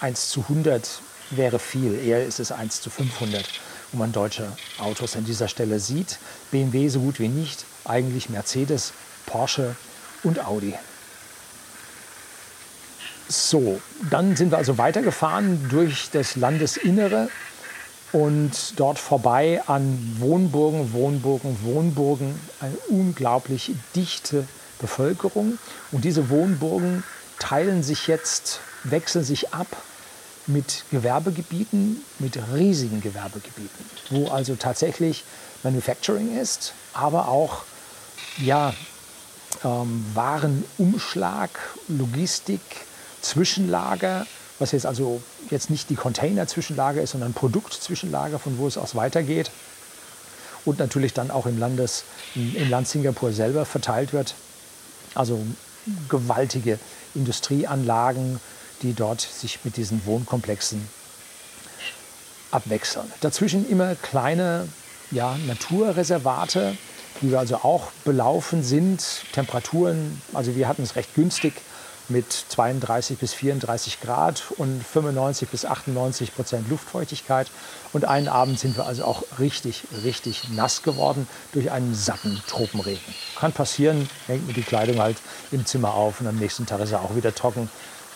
1 0.00 0.28
zu 0.28 0.40
100 0.40 1.00
wäre 1.30 1.58
viel, 1.58 1.94
eher 1.94 2.24
ist 2.24 2.40
es 2.40 2.52
1 2.52 2.80
zu 2.80 2.90
500 2.90 3.48
wo 3.94 3.98
man 3.98 4.12
deutsche 4.12 4.52
Autos 4.78 5.16
an 5.16 5.24
dieser 5.24 5.48
Stelle 5.48 5.78
sieht. 5.78 6.18
BMW 6.50 6.88
so 6.88 7.00
gut 7.00 7.20
wie 7.20 7.28
nicht, 7.28 7.64
eigentlich 7.84 8.28
Mercedes, 8.28 8.92
Porsche 9.26 9.76
und 10.22 10.44
Audi. 10.44 10.74
So, 13.28 13.80
dann 14.10 14.36
sind 14.36 14.50
wir 14.50 14.58
also 14.58 14.76
weitergefahren 14.78 15.68
durch 15.70 16.10
das 16.12 16.36
Landesinnere 16.36 17.30
und 18.12 18.74
dort 18.76 18.98
vorbei 18.98 19.62
an 19.66 20.16
Wohnburgen, 20.18 20.92
Wohnburgen, 20.92 21.56
Wohnburgen. 21.62 22.38
Eine 22.60 22.76
unglaublich 22.88 23.72
dichte 23.96 24.46
Bevölkerung. 24.84 25.58
Und 25.92 26.04
diese 26.04 26.28
Wohnburgen 26.28 27.04
teilen 27.38 27.82
sich 27.82 28.06
jetzt, 28.06 28.60
wechseln 28.84 29.24
sich 29.24 29.54
ab 29.54 29.66
mit 30.46 30.84
Gewerbegebieten, 30.90 32.04
mit 32.18 32.38
riesigen 32.54 33.00
Gewerbegebieten, 33.00 33.86
wo 34.10 34.28
also 34.28 34.56
tatsächlich 34.56 35.24
Manufacturing 35.62 36.38
ist, 36.38 36.74
aber 36.92 37.28
auch 37.28 37.64
ja, 38.36 38.74
ähm, 39.64 40.04
Warenumschlag, 40.12 41.50
Logistik, 41.88 42.60
Zwischenlager, 43.22 44.26
was 44.58 44.72
jetzt 44.72 44.84
also 44.84 45.22
jetzt 45.48 45.70
nicht 45.70 45.88
die 45.88 45.94
Container-Zwischenlager 45.94 47.00
ist, 47.00 47.12
sondern 47.12 47.32
Produktzwischenlager, 47.32 48.38
von 48.38 48.58
wo 48.58 48.66
es 48.66 48.76
aus 48.76 48.94
weitergeht 48.94 49.50
und 50.64 50.78
natürlich 50.78 51.12
dann 51.14 51.30
auch 51.30 51.46
im, 51.46 51.58
Landes, 51.58 52.04
im 52.34 52.68
Land 52.68 52.88
Singapur 52.88 53.32
selber 53.32 53.64
verteilt 53.64 54.12
wird. 54.12 54.34
Also 55.14 55.44
gewaltige 56.08 56.78
Industrieanlagen, 57.14 58.40
die 58.82 58.94
dort 58.94 59.20
sich 59.20 59.60
mit 59.64 59.76
diesen 59.76 60.04
Wohnkomplexen 60.06 60.88
abwechseln. 62.50 63.10
Dazwischen 63.20 63.68
immer 63.68 63.94
kleine 63.96 64.68
ja, 65.10 65.36
Naturreservate, 65.46 66.76
die 67.20 67.30
wir 67.30 67.38
also 67.38 67.56
auch 67.56 67.90
belaufen 68.04 68.62
sind. 68.62 69.02
Temperaturen, 69.32 70.20
also 70.32 70.56
wir 70.56 70.68
hatten 70.68 70.82
es 70.82 70.96
recht 70.96 71.14
günstig 71.14 71.54
mit 72.08 72.30
32 72.32 73.18
bis 73.18 73.32
34 73.32 74.00
Grad 74.00 74.42
und 74.56 74.82
95 74.84 75.48
bis 75.48 75.64
98 75.64 76.34
Prozent 76.34 76.68
Luftfeuchtigkeit. 76.68 77.50
Und 77.92 78.04
einen 78.04 78.28
Abend 78.28 78.58
sind 78.58 78.76
wir 78.76 78.86
also 78.86 79.04
auch 79.04 79.22
richtig, 79.38 79.84
richtig 80.04 80.50
nass 80.50 80.82
geworden 80.82 81.26
durch 81.52 81.70
einen 81.70 81.94
satten 81.94 82.42
Tropenregen. 82.46 83.14
Kann 83.36 83.52
passieren, 83.52 84.08
hängt 84.26 84.46
mir 84.46 84.52
die 84.52 84.62
Kleidung 84.62 85.00
halt 85.00 85.16
im 85.52 85.64
Zimmer 85.66 85.94
auf 85.94 86.20
und 86.20 86.26
am 86.26 86.36
nächsten 86.36 86.66
Tag 86.66 86.80
ist 86.80 86.92
er 86.92 87.02
auch 87.02 87.14
wieder 87.16 87.34
trocken 87.34 87.68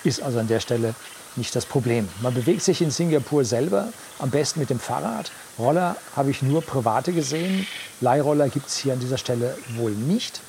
ist 0.04 0.22
also 0.22 0.38
an 0.38 0.48
der 0.48 0.60
Stelle 0.60 0.94
nicht 1.36 1.54
das 1.54 1.66
Problem. 1.66 2.08
Man 2.20 2.34
bewegt 2.34 2.62
sich 2.62 2.82
in 2.82 2.90
Singapur 2.90 3.44
selber, 3.44 3.88
am 4.18 4.30
besten 4.30 4.60
mit 4.60 4.70
dem 4.70 4.80
Fahrrad. 4.80 5.30
Roller 5.58 5.96
habe 6.16 6.30
ich 6.30 6.42
nur 6.42 6.62
private 6.62 7.12
gesehen. 7.12 7.66
Leihroller 8.00 8.48
gibt 8.48 8.68
es 8.68 8.76
hier 8.76 8.94
an 8.94 9.00
dieser 9.00 9.18
Stelle 9.18 9.56
wohl 9.76 9.92
nicht. 9.92 10.40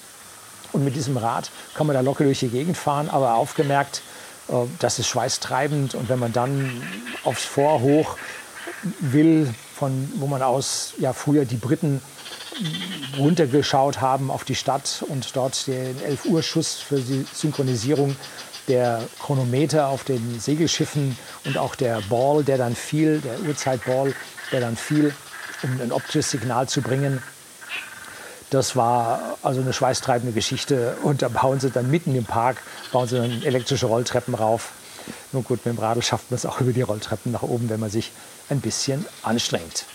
Und 0.71 0.83
mit 0.83 0.95
diesem 0.95 1.17
Rad 1.17 1.51
kann 1.73 1.88
man 1.88 1.95
da 1.95 2.01
locker 2.01 2.23
durch 2.23 2.39
die 2.39 2.49
Gegend 2.49 2.77
fahren, 2.77 3.09
aber 3.09 3.35
aufgemerkt, 3.35 4.01
äh, 4.49 4.53
das 4.79 4.99
ist 4.99 5.07
schweißtreibend. 5.07 5.95
Und 5.95 6.09
wenn 6.09 6.19
man 6.19 6.33
dann 6.33 6.81
aufs 7.23 7.43
Vorhoch 7.43 8.17
will, 8.99 9.53
von 9.75 10.11
wo 10.15 10.27
man 10.27 10.41
aus 10.41 10.93
ja 10.97 11.13
früher 11.13 11.45
die 11.45 11.57
Briten 11.57 12.01
runtergeschaut 13.17 14.01
haben 14.01 14.31
auf 14.31 14.43
die 14.43 14.55
Stadt 14.55 15.03
und 15.07 15.35
dort 15.35 15.67
den 15.67 16.01
11 16.03 16.25
Uhr 16.25 16.43
Schuss 16.43 16.75
für 16.75 16.99
die 16.99 17.25
Synchronisierung 17.33 18.15
der 18.67 19.01
Chronometer 19.19 19.88
auf 19.88 20.03
den 20.03 20.39
Segelschiffen 20.39 21.17
und 21.45 21.57
auch 21.57 21.75
der 21.75 22.01
Ball, 22.09 22.43
der 22.43 22.57
dann 22.57 22.75
fiel, 22.75 23.19
der 23.19 23.39
Uhrzeitball, 23.47 24.13
der 24.51 24.61
dann 24.61 24.77
fiel, 24.77 25.13
um 25.63 25.81
ein 25.81 25.91
optisches 25.91 26.31
Signal 26.31 26.69
zu 26.69 26.81
bringen. 26.81 27.21
Das 28.50 28.75
war 28.75 29.38
also 29.44 29.62
eine 29.62 29.74
schweißtreibende 29.74 30.34
Geschichte. 30.34 30.98
Und 31.03 31.22
da 31.22 31.29
bauen 31.29 31.60
sie 31.60 31.70
dann 31.70 31.91
mitten 31.91 32.15
im 32.15 32.25
Park, 32.25 32.58
bauen 32.91 33.08
sie 33.08 33.18
dann 33.18 33.44
elektrische 33.44 33.86
Rolltreppen 33.86 34.34
rauf. 34.34 34.72
Nun 35.32 35.44
gut, 35.44 35.65
mit 35.65 35.77
dem 35.77 35.79
Radl 35.79 36.01
schafft 36.01 36.32
man 36.32 36.38
es 36.38 36.46
auch 36.46 36.60
über 36.62 36.74
die 36.74 36.82
Rolltreppen 36.82 37.32
nach 37.32 37.44
oben, 37.44 37.70
wenn 37.70 37.79
man 37.79 37.89
sich 37.89 38.12
ein 38.50 38.62
bisschen 38.62 39.06
anstrengt. 39.24 39.86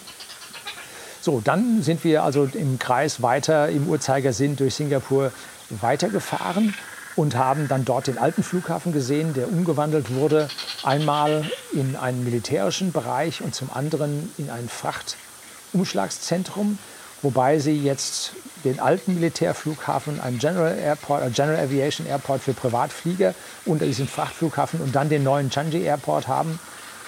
So, 1.21 1.41
dann 1.43 1.83
sind 1.83 2.05
wir 2.05 2.23
also 2.23 2.49
im 2.53 2.79
Kreis 2.79 3.23
weiter 3.23 3.71
im 3.71 3.89
Uhrzeigersinn 3.89 4.57
durch 4.57 4.75
Singapur 4.75 5.33
weitergefahren 5.71 6.75
und 7.17 7.37
haben 7.37 7.69
dann 7.69 7.85
dort 7.85 8.09
den 8.09 8.19
alten 8.19 8.43
Flughafen 8.43 8.93
gesehen, 8.93 9.35
der 9.35 9.49
umgewandelt 9.49 10.13
wurde, 10.15 10.49
einmal 10.83 11.49
in 11.73 11.95
einen 11.97 12.25
militärischen 12.25 12.93
Bereich 12.93 13.41
und 13.41 13.55
zum 13.55 13.71
anderen 13.73 14.31
in 14.37 14.51
ein 14.51 14.69
Frachtumschlagszentrum, 14.69 16.79
wobei 17.25 17.59
sie 17.59 17.83
jetzt 17.83 18.33
den 18.65 18.79
alten 18.79 19.15
Militärflughafen, 19.15 20.21
einen 20.21 20.39
General 20.39 20.79
Airport, 20.79 21.23
äh 21.23 21.31
General 21.31 21.59
Aviation 21.59 22.07
Airport 22.07 22.43
für 22.43 22.53
Privatflieger 22.53 23.35
unter 23.65 23.87
diesem 23.87 24.07
Frachtflughafen 24.07 24.81
und 24.81 24.95
dann 24.95 25.09
den 25.09 25.25
neuen 25.25 25.51
Changi 25.51 25.83
Airport 25.83 26.29
haben, 26.29 26.61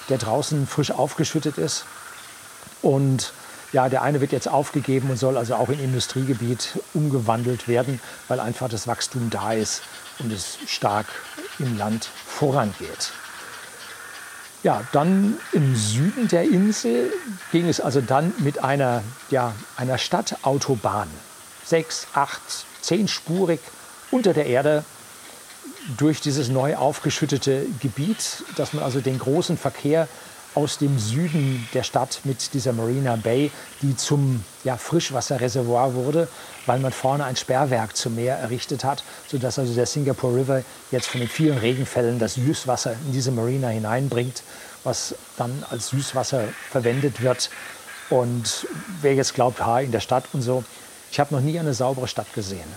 der 0.08 0.18
draußen 0.18 0.66
frisch 0.66 0.90
aufgeschüttet 0.90 1.58
ist 1.58 1.84
und 2.82 3.32
ja, 3.72 3.88
der 3.88 4.02
eine 4.02 4.20
wird 4.20 4.32
jetzt 4.32 4.48
aufgegeben 4.48 5.10
und 5.10 5.16
soll 5.16 5.36
also 5.36 5.56
auch 5.56 5.68
in 5.68 5.80
Industriegebiet 5.80 6.78
umgewandelt 6.94 7.68
werden, 7.68 8.00
weil 8.28 8.40
einfach 8.40 8.68
das 8.68 8.86
Wachstum 8.86 9.28
da 9.28 9.52
ist 9.52 9.82
und 10.18 10.32
es 10.32 10.58
stark 10.66 11.06
im 11.58 11.76
Land 11.76 12.04
vorangeht. 12.04 13.12
Ja, 14.62 14.84
dann 14.92 15.36
im 15.52 15.76
Süden 15.76 16.28
der 16.28 16.44
Insel 16.44 17.12
ging 17.52 17.68
es 17.68 17.80
also 17.80 18.00
dann 18.00 18.32
mit 18.38 18.64
einer, 18.64 19.02
ja, 19.30 19.54
einer 19.76 19.98
Stadtautobahn, 19.98 21.08
sechs, 21.64 22.06
acht, 22.14 22.40
zehnspurig 22.80 23.60
unter 24.10 24.32
der 24.32 24.46
Erde 24.46 24.84
durch 25.96 26.20
dieses 26.20 26.48
neu 26.48 26.76
aufgeschüttete 26.76 27.66
Gebiet, 27.80 28.44
dass 28.56 28.72
man 28.72 28.82
also 28.82 29.00
den 29.00 29.18
großen 29.18 29.56
Verkehr 29.56 30.08
aus 30.56 30.78
dem 30.78 30.98
Süden 30.98 31.68
der 31.74 31.82
Stadt 31.82 32.20
mit 32.24 32.54
dieser 32.54 32.72
Marina 32.72 33.16
Bay, 33.16 33.50
die 33.82 33.94
zum 33.96 34.42
ja, 34.64 34.76
Frischwasserreservoir 34.76 35.94
wurde, 35.94 36.28
weil 36.64 36.78
man 36.78 36.92
vorne 36.92 37.24
ein 37.24 37.36
Sperrwerk 37.36 37.96
zum 37.96 38.16
Meer 38.16 38.36
errichtet 38.38 38.82
hat, 38.82 39.04
sodass 39.28 39.58
also 39.58 39.74
der 39.74 39.86
Singapore 39.86 40.34
River 40.34 40.62
jetzt 40.90 41.08
von 41.08 41.20
den 41.20 41.28
vielen 41.28 41.58
Regenfällen 41.58 42.18
das 42.18 42.34
Süßwasser 42.34 42.94
in 43.06 43.12
diese 43.12 43.30
Marina 43.30 43.68
hineinbringt, 43.68 44.42
was 44.82 45.14
dann 45.36 45.64
als 45.70 45.88
Süßwasser 45.88 46.44
verwendet 46.70 47.22
wird. 47.22 47.50
Und 48.08 48.66
wer 49.02 49.14
jetzt 49.14 49.34
glaubt, 49.34 49.64
ha, 49.64 49.80
in 49.80 49.92
der 49.92 50.00
Stadt 50.00 50.24
und 50.32 50.42
so, 50.42 50.64
Ich 51.10 51.20
habe 51.20 51.34
noch 51.34 51.40
nie 51.40 51.58
eine 51.58 51.74
saubere 51.74 52.08
Stadt 52.08 52.32
gesehen. 52.34 52.68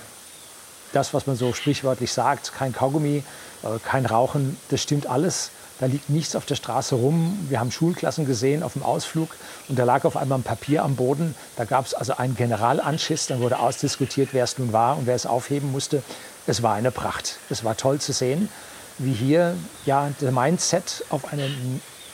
Das, 0.94 1.14
was 1.14 1.28
man 1.28 1.36
so 1.36 1.54
sprichwörtlich 1.54 2.12
sagt, 2.12 2.54
kein 2.54 2.74
Kaugummi, 2.74 3.24
äh, 3.64 3.80
kein 3.84 4.06
Rauchen, 4.06 4.58
das 4.70 4.82
stimmt 4.82 5.08
alles. 5.08 5.52
Da 5.80 5.86
liegt 5.86 6.10
nichts 6.10 6.36
auf 6.36 6.46
der 6.46 6.56
Straße 6.56 6.96
rum. 6.96 7.48
Wir 7.48 7.60
haben 7.60 7.72
Schulklassen 7.72 8.26
gesehen 8.26 8.64
auf 8.64 8.74
dem 8.74 8.84
Ausflug 8.84 9.30
und 9.70 9.80
da 9.80 9.86
lag 9.86 10.04
auf 10.04 10.18
einmal 10.18 10.40
ein 10.40 10.44
Papier 10.44 10.84
am 10.84 10.96
Boden. 10.96 11.36
Da 11.56 11.64
gab 11.64 11.86
es 11.86 11.94
also 11.94 12.18
einen 12.18 12.36
Generalanschiss. 12.36 13.28
Dann 13.28 13.40
wurde 13.40 13.60
ausdiskutiert, 13.60 14.30
wer 14.34 14.44
es 14.44 14.58
nun 14.58 14.74
war 14.74 14.98
und 14.98 15.08
wer 15.08 15.16
es 15.16 15.26
aufheben 15.26 15.72
musste. 15.72 16.04
Es 16.48 16.62
war 16.64 16.74
eine 16.74 16.92
Pracht. 16.92 17.38
Es 17.50 17.64
war 17.64 17.78
toll 17.78 18.02
zu 18.02 18.12
sehen, 18.12 18.50
wie 18.98 19.14
hier 19.14 19.56
ja, 19.86 20.12
der 20.20 20.34
Mindset 20.34 21.06
auf 21.10 21.32
eine 21.32 21.50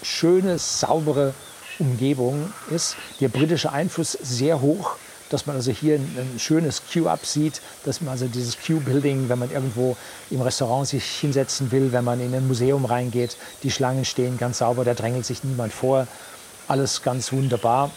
schöne, 0.03 0.59
saubere 0.59 1.33
Umgebung 1.79 2.53
ist. 2.69 2.95
Der 3.19 3.29
britische 3.29 3.71
Einfluss 3.71 4.11
sehr 4.11 4.61
hoch 4.61 4.97
dass 5.29 5.45
man 5.45 5.55
also 5.55 5.71
hier 5.71 5.95
ein, 5.95 6.17
ein 6.17 6.39
schönes 6.39 6.81
Queue-Up 6.91 7.25
sieht, 7.25 7.61
dass 7.83 8.01
man 8.01 8.11
also 8.11 8.27
dieses 8.27 8.57
Queue-Building, 8.57 9.29
wenn 9.29 9.39
man 9.39 9.51
irgendwo 9.51 9.97
im 10.29 10.41
Restaurant 10.41 10.87
sich 10.87 11.05
hinsetzen 11.05 11.71
will, 11.71 11.91
wenn 11.91 12.03
man 12.03 12.19
in 12.19 12.33
ein 12.33 12.47
Museum 12.47 12.85
reingeht, 12.85 13.37
die 13.63 13.71
Schlangen 13.71 14.05
stehen 14.05 14.37
ganz 14.37 14.59
sauber, 14.59 14.85
da 14.85 14.93
drängelt 14.93 15.25
sich 15.25 15.43
niemand 15.43 15.73
vor. 15.73 16.07
Alles 16.67 17.01
ganz 17.01 17.31
wunderbar. 17.31 17.91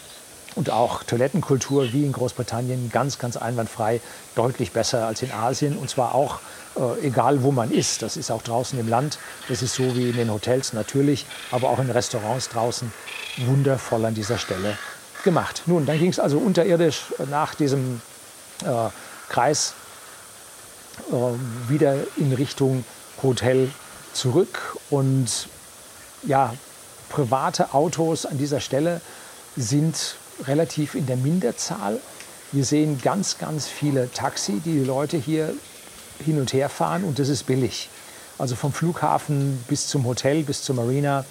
Und 0.55 0.71
auch 0.71 1.03
Toilettenkultur 1.03 1.93
wie 1.93 2.03
in 2.03 2.11
Großbritannien 2.11 2.89
ganz, 2.91 3.19
ganz 3.19 3.37
einwandfrei, 3.37 4.01
deutlich 4.35 4.71
besser 4.71 5.05
als 5.05 5.21
in 5.21 5.31
Asien. 5.31 5.77
Und 5.77 5.91
zwar 5.91 6.15
auch 6.15 6.39
äh, 6.75 7.05
egal, 7.07 7.43
wo 7.43 7.51
man 7.51 7.71
ist. 7.71 8.01
Das 8.01 8.17
ist 8.17 8.31
auch 8.31 8.41
draußen 8.41 8.79
im 8.79 8.87
Land. 8.87 9.19
Das 9.47 9.61
ist 9.61 9.75
so 9.75 9.95
wie 9.95 10.09
in 10.09 10.17
den 10.17 10.31
Hotels 10.31 10.73
natürlich, 10.73 11.27
aber 11.51 11.69
auch 11.69 11.79
in 11.79 11.91
Restaurants 11.91 12.49
draußen. 12.49 12.91
Wundervoll 13.45 14.05
an 14.05 14.15
dieser 14.15 14.39
Stelle 14.39 14.75
gemacht. 15.23 15.63
Nun, 15.65 15.85
dann 15.85 15.99
ging 15.99 16.09
es 16.09 16.19
also 16.19 16.37
unterirdisch 16.37 17.13
nach 17.29 17.55
diesem 17.55 18.01
äh, 18.63 18.89
Kreis 19.29 19.73
äh, 21.09 21.69
wieder 21.69 21.95
in 22.17 22.33
Richtung 22.33 22.83
Hotel 23.21 23.69
zurück. 24.13 24.77
Und 24.89 25.47
ja, 26.23 26.53
private 27.09 27.73
Autos 27.73 28.25
an 28.25 28.37
dieser 28.37 28.59
Stelle 28.59 29.01
sind 29.55 30.15
relativ 30.45 30.95
in 30.95 31.05
der 31.05 31.17
Minderzahl. 31.17 31.99
Wir 32.51 32.65
sehen 32.65 32.99
ganz, 33.01 33.37
ganz 33.37 33.67
viele 33.67 34.11
Taxi, 34.11 34.61
die 34.65 34.79
die 34.79 34.85
Leute 34.85 35.17
hier 35.17 35.53
hin 36.25 36.39
und 36.39 36.53
her 36.53 36.69
fahren 36.69 37.03
und 37.03 37.19
das 37.19 37.29
ist 37.29 37.45
billig. 37.45 37.89
Also 38.37 38.55
vom 38.55 38.73
Flughafen 38.73 39.63
bis 39.67 39.87
zum 39.87 40.05
Hotel, 40.05 40.43
bis 40.43 40.63
zur 40.63 40.75
Marina 40.75 41.25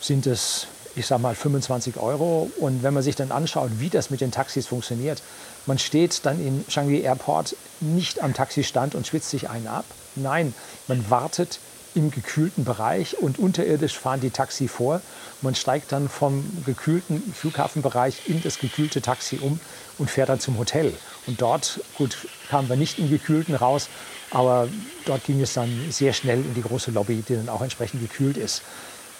sind 0.00 0.26
es 0.26 0.66
ich 0.96 1.06
sage 1.06 1.22
mal 1.22 1.34
25 1.34 1.96
Euro. 1.98 2.50
Und 2.58 2.82
wenn 2.82 2.94
man 2.94 3.02
sich 3.02 3.16
dann 3.16 3.32
anschaut, 3.32 3.70
wie 3.78 3.88
das 3.88 4.10
mit 4.10 4.20
den 4.20 4.30
Taxis 4.30 4.66
funktioniert, 4.66 5.22
man 5.66 5.78
steht 5.78 6.24
dann 6.26 6.44
in 6.44 6.64
Changi 6.68 7.00
Airport 7.00 7.56
nicht 7.80 8.20
am 8.20 8.34
Taxistand 8.34 8.94
und 8.94 9.06
schwitzt 9.06 9.30
sich 9.30 9.48
einen 9.48 9.66
ab. 9.66 9.84
Nein, 10.16 10.54
man 10.86 11.10
wartet 11.10 11.60
im 11.94 12.10
gekühlten 12.10 12.64
Bereich 12.64 13.18
und 13.18 13.38
unterirdisch 13.38 13.98
fahren 13.98 14.20
die 14.20 14.30
Taxi 14.30 14.68
vor. 14.68 15.00
Man 15.42 15.54
steigt 15.54 15.92
dann 15.92 16.08
vom 16.08 16.44
gekühlten 16.64 17.22
Flughafenbereich 17.34 18.28
in 18.28 18.42
das 18.42 18.58
gekühlte 18.58 19.02
Taxi 19.02 19.38
um 19.40 19.58
und 19.98 20.10
fährt 20.10 20.28
dann 20.28 20.40
zum 20.40 20.58
Hotel. 20.58 20.92
Und 21.26 21.40
dort, 21.40 21.80
gut, 21.96 22.16
kamen 22.48 22.68
wir 22.68 22.76
nicht 22.76 22.98
im 22.98 23.10
gekühlten 23.10 23.54
raus, 23.54 23.88
aber 24.30 24.68
dort 25.06 25.24
ging 25.24 25.40
es 25.40 25.54
dann 25.54 25.70
sehr 25.90 26.12
schnell 26.12 26.38
in 26.40 26.54
die 26.54 26.62
große 26.62 26.90
Lobby, 26.90 27.24
die 27.28 27.34
dann 27.34 27.48
auch 27.48 27.62
entsprechend 27.62 28.00
gekühlt 28.00 28.36
ist. 28.36 28.62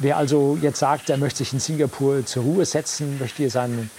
Wer 0.00 0.17
also 0.17 0.57
jetzt 0.61 0.78
sagt, 0.78 1.11
er 1.11 1.17
möchte 1.17 1.38
sich 1.38 1.52
in 1.52 1.59
Singapur 1.59 2.25
zur 2.25 2.45
Ruhe 2.45 2.64
setzen, 2.64 3.19
möchte 3.19 3.38
hier 3.38 3.50
seinen, 3.50 3.90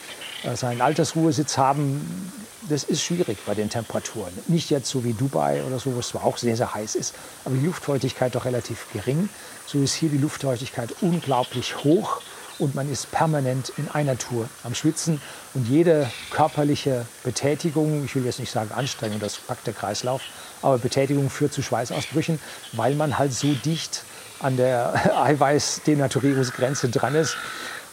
äh, 0.44 0.56
seinen 0.56 0.82
Altersruhesitz 0.82 1.58
haben, 1.58 2.32
das 2.70 2.84
ist 2.84 3.02
schwierig 3.02 3.38
bei 3.46 3.56
den 3.56 3.70
Temperaturen. 3.70 4.32
Nicht 4.48 4.70
jetzt 4.70 4.90
so 4.90 5.04
wie 5.04 5.14
Dubai 5.14 5.64
oder 5.64 5.80
so, 5.80 5.94
wo 5.96 6.00
es 6.00 6.10
zwar 6.10 6.24
auch 6.24 6.38
sehr, 6.38 6.56
sehr 6.56 6.74
heiß 6.74 6.96
ist, 6.96 7.16
aber 7.44 7.56
die 7.56 7.66
Luftfeuchtigkeit 7.66 8.36
doch 8.36 8.46
relativ 8.46 8.86
gering. 8.94 9.28
So 9.66 9.82
ist 9.82 9.94
hier 9.94 10.10
die 10.10 10.18
Luftfeuchtigkeit 10.18 10.96
unglaublich 11.02 11.84
hoch 11.84 12.22
und 12.60 12.76
man 12.76 12.92
ist 12.92 13.12
permanent 13.12 13.72
in 13.78 13.90
einer 13.90 14.18
Tour 14.18 14.48
am 14.64 14.76
Schwitzen. 14.76 15.22
Und 15.54 15.68
jede 15.68 16.10
körperliche 16.30 17.06
Betätigung, 17.24 18.06
ich 18.06 18.16
will 18.16 18.26
jetzt 18.26 18.40
nicht 18.40 18.52
sagen 18.52 18.72
Anstrengung, 18.72 19.20
das 19.20 19.38
packt 19.38 19.66
der 19.68 19.74
Kreislauf, 19.74 20.22
aber 20.62 20.78
Betätigung 20.78 21.30
führt 21.30 21.54
zu 21.54 21.62
Schweißausbrüchen, 21.62 22.40
weil 22.74 22.96
man 22.96 23.18
halt 23.18 23.34
so 23.34 23.54
dicht 23.66 24.04
an 24.40 24.58
der 24.58 25.18
Eiweißdenaturierungsgrenze 25.24 26.90
dran 26.90 27.16
ist, 27.16 27.38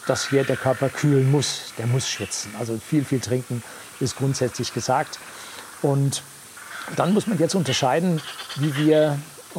dass 0.07 0.29
hier 0.29 0.45
der 0.45 0.57
Körper 0.57 0.89
kühlen 0.89 1.31
muss. 1.31 1.73
Der 1.79 1.87
muss 1.87 2.09
schwitzen. 2.09 2.55
Also 2.59 2.79
viel, 2.79 3.05
viel 3.05 3.21
trinken 3.21 3.63
ist 4.01 4.17
grundsätzlich 4.17 4.73
gesagt. 4.73 5.19
Und 5.83 6.23
dann 6.95 7.13
muss 7.13 7.27
man 7.27 7.39
jetzt 7.39 7.55
unterscheiden, 7.55 8.21
wie 8.57 8.77
wir, 8.77 9.19
äh, 9.55 9.59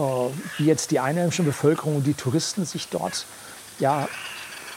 wie 0.57 0.65
jetzt 0.65 0.91
die 0.91 0.99
einheimische 0.99 1.43
Bevölkerung 1.43 1.97
und 1.97 2.03
die 2.07 2.13
Touristen 2.13 2.65
sich 2.65 2.87
dort 2.87 3.25
ja, 3.79 4.07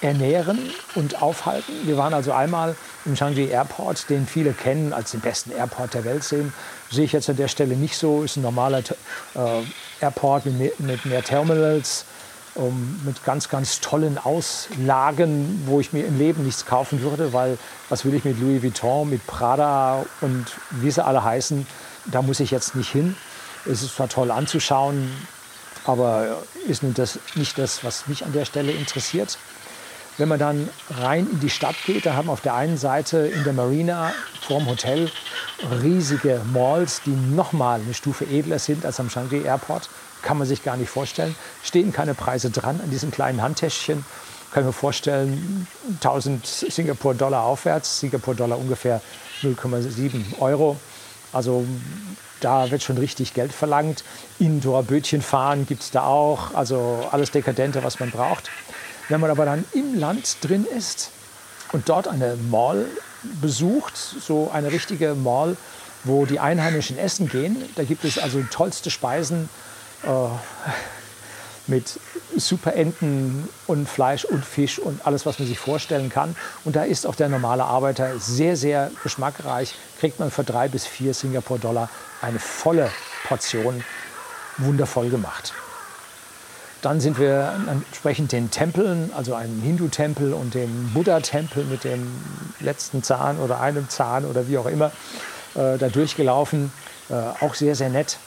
ernähren 0.02 0.70
und 0.94 1.22
aufhalten. 1.22 1.72
Wir 1.84 1.96
waren 1.96 2.14
also 2.14 2.32
einmal 2.32 2.74
im 3.04 3.14
Changi 3.14 3.48
Airport, 3.48 4.08
den 4.08 4.26
viele 4.26 4.52
kennen 4.52 4.92
als 4.92 5.12
den 5.12 5.20
besten 5.20 5.52
Airport 5.52 5.94
der 5.94 6.04
Welt 6.04 6.24
sehen. 6.24 6.52
Sehe 6.90 7.04
ich 7.04 7.12
jetzt 7.12 7.28
an 7.28 7.36
der 7.36 7.48
Stelle 7.48 7.76
nicht 7.76 7.96
so. 7.96 8.22
Ist 8.22 8.36
ein 8.36 8.42
normaler 8.42 8.78
äh, 8.78 9.62
Airport 10.00 10.46
mit, 10.46 10.80
mit 10.80 11.04
mehr 11.04 11.22
Terminals, 11.22 12.04
um, 12.54 13.00
mit 13.04 13.24
ganz, 13.24 13.48
ganz 13.48 13.80
tollen 13.80 14.18
Auslagen, 14.18 15.62
wo 15.66 15.80
ich 15.80 15.92
mir 15.92 16.04
im 16.06 16.18
Leben 16.18 16.44
nichts 16.44 16.66
kaufen 16.66 17.02
würde, 17.02 17.32
weil 17.32 17.58
was 17.88 18.04
will 18.04 18.14
ich 18.14 18.24
mit 18.24 18.40
Louis 18.40 18.62
Vuitton, 18.62 19.08
mit 19.08 19.26
Prada 19.26 20.04
und 20.20 20.46
wie 20.70 20.90
sie 20.90 21.04
alle 21.04 21.22
heißen, 21.22 21.66
da 22.06 22.22
muss 22.22 22.40
ich 22.40 22.50
jetzt 22.50 22.74
nicht 22.74 22.90
hin. 22.90 23.16
Es 23.66 23.82
ist 23.82 23.96
zwar 23.96 24.08
toll 24.08 24.30
anzuschauen, 24.30 25.10
aber 25.84 26.42
ist 26.66 26.82
nun 26.82 26.94
das 26.94 27.18
nicht 27.34 27.58
das, 27.58 27.84
was 27.84 28.06
mich 28.06 28.24
an 28.24 28.32
der 28.32 28.44
Stelle 28.44 28.72
interessiert. 28.72 29.38
Wenn 30.20 30.28
man 30.28 30.38
dann 30.38 30.68
rein 30.90 31.26
in 31.33 31.40
die 31.40 31.48
Stadt 31.48 31.76
geht, 31.87 32.04
da 32.04 32.12
haben 32.12 32.28
wir 32.28 32.33
auf 32.33 32.42
der 32.42 32.52
einen 32.52 32.76
Seite 32.76 33.20
in 33.20 33.42
der 33.42 33.54
Marina 33.54 34.12
vorm 34.42 34.68
Hotel 34.68 35.11
riesige 35.83 36.42
Malls, 36.52 37.00
die 37.06 37.16
nochmal 37.35 37.80
eine 37.80 37.94
Stufe 37.94 38.26
edler 38.26 38.59
sind 38.59 38.85
als 38.85 39.00
am 39.00 39.09
Changi 39.09 39.40
Airport. 39.40 39.88
Kann 40.20 40.37
man 40.37 40.46
sich 40.46 40.62
gar 40.62 40.76
nicht 40.76 40.90
vorstellen. 40.90 41.35
Stehen 41.62 41.90
keine 41.90 42.12
Preise 42.12 42.50
dran 42.50 42.83
an 42.83 42.90
diesen 42.90 43.11
kleinen 43.11 43.40
Handtäschchen. 43.40 44.04
Kann 44.52 44.64
man 44.64 44.74
vorstellen, 44.74 45.66
1000 46.02 46.44
Singapur-Dollar 46.44 47.42
aufwärts, 47.42 48.00
Singapur-Dollar 48.00 48.59
ungefähr 48.59 49.00
0,7 49.40 50.38
Euro. 50.38 50.76
Also 51.33 51.64
da 52.40 52.70
wird 52.70 52.83
schon 52.83 52.98
richtig 52.98 53.33
Geld 53.33 53.54
verlangt. 53.54 54.04
Indoor-Bötchen 54.38 55.22
fahren 55.22 55.64
gibt 55.66 55.80
es 55.80 55.90
da 55.92 56.02
auch. 56.02 56.52
Also 56.52 57.09
alles 57.11 57.30
Dekadente, 57.30 57.83
was 57.83 58.00
man 58.00 58.11
braucht. 58.11 58.50
Wenn 59.11 59.20
man 59.20 59.31
aber 59.31 59.44
dann 59.44 59.64
im 59.73 59.99
Land 59.99 60.37
drin 60.40 60.64
ist 60.64 61.11
und 61.73 61.88
dort 61.88 62.07
eine 62.07 62.37
Mall 62.37 62.87
besucht, 63.42 63.96
so 63.96 64.51
eine 64.53 64.70
richtige 64.70 65.16
Mall, 65.16 65.57
wo 66.05 66.27
die 66.27 66.38
Einheimischen 66.38 66.96
essen 66.96 67.29
gehen, 67.29 67.57
da 67.75 67.83
gibt 67.83 68.05
es 68.05 68.18
also 68.18 68.40
tollste 68.51 68.88
Speisen 68.88 69.49
äh, 70.05 70.09
mit 71.66 71.99
Superenten 72.37 73.49
und 73.66 73.88
Fleisch 73.88 74.25
und 74.25 74.44
Fisch 74.44 74.79
und 74.79 75.05
alles, 75.05 75.27
was 75.27 75.40
man 75.40 75.49
sich 75.49 75.59
vorstellen 75.59 76.09
kann. 76.09 76.37
Und 76.64 76.77
da 76.77 76.85
ist 76.85 77.05
auch 77.05 77.16
der 77.16 77.29
normale 77.29 77.64
Arbeiter 77.64 78.16
sehr, 78.20 78.57
sehr 78.57 78.92
geschmackreich. 79.03 79.75
Kriegt 79.99 80.20
man 80.20 80.31
für 80.31 80.44
drei 80.44 80.68
bis 80.68 80.87
vier 80.87 81.14
Singapur-Dollar 81.14 81.90
eine 82.23 82.38
volle 82.38 82.92
Portion 83.27 83.83
wundervoll 84.59 85.11
gemacht. 85.11 85.53
Dann 86.82 87.00
sind 87.00 87.18
wir 87.18 87.52
entsprechend 87.68 88.32
den 88.32 88.50
Tempeln, 88.50 89.12
also 89.14 89.34
einem 89.34 89.60
Hindu-Tempel 89.60 90.32
und 90.32 90.54
dem 90.54 90.90
Buddha-Tempel 90.94 91.64
mit 91.64 91.84
dem 91.84 92.06
letzten 92.60 93.02
Zahn 93.02 93.38
oder 93.38 93.60
einem 93.60 93.88
Zahn 93.90 94.24
oder 94.24 94.48
wie 94.48 94.56
auch 94.56 94.66
immer, 94.66 94.86
äh, 95.54 95.76
da 95.76 95.88
durchgelaufen. 95.88 96.72
Äh, 97.10 97.14
auch 97.44 97.54
sehr, 97.54 97.74
sehr 97.74 97.90
nett. 97.90 98.18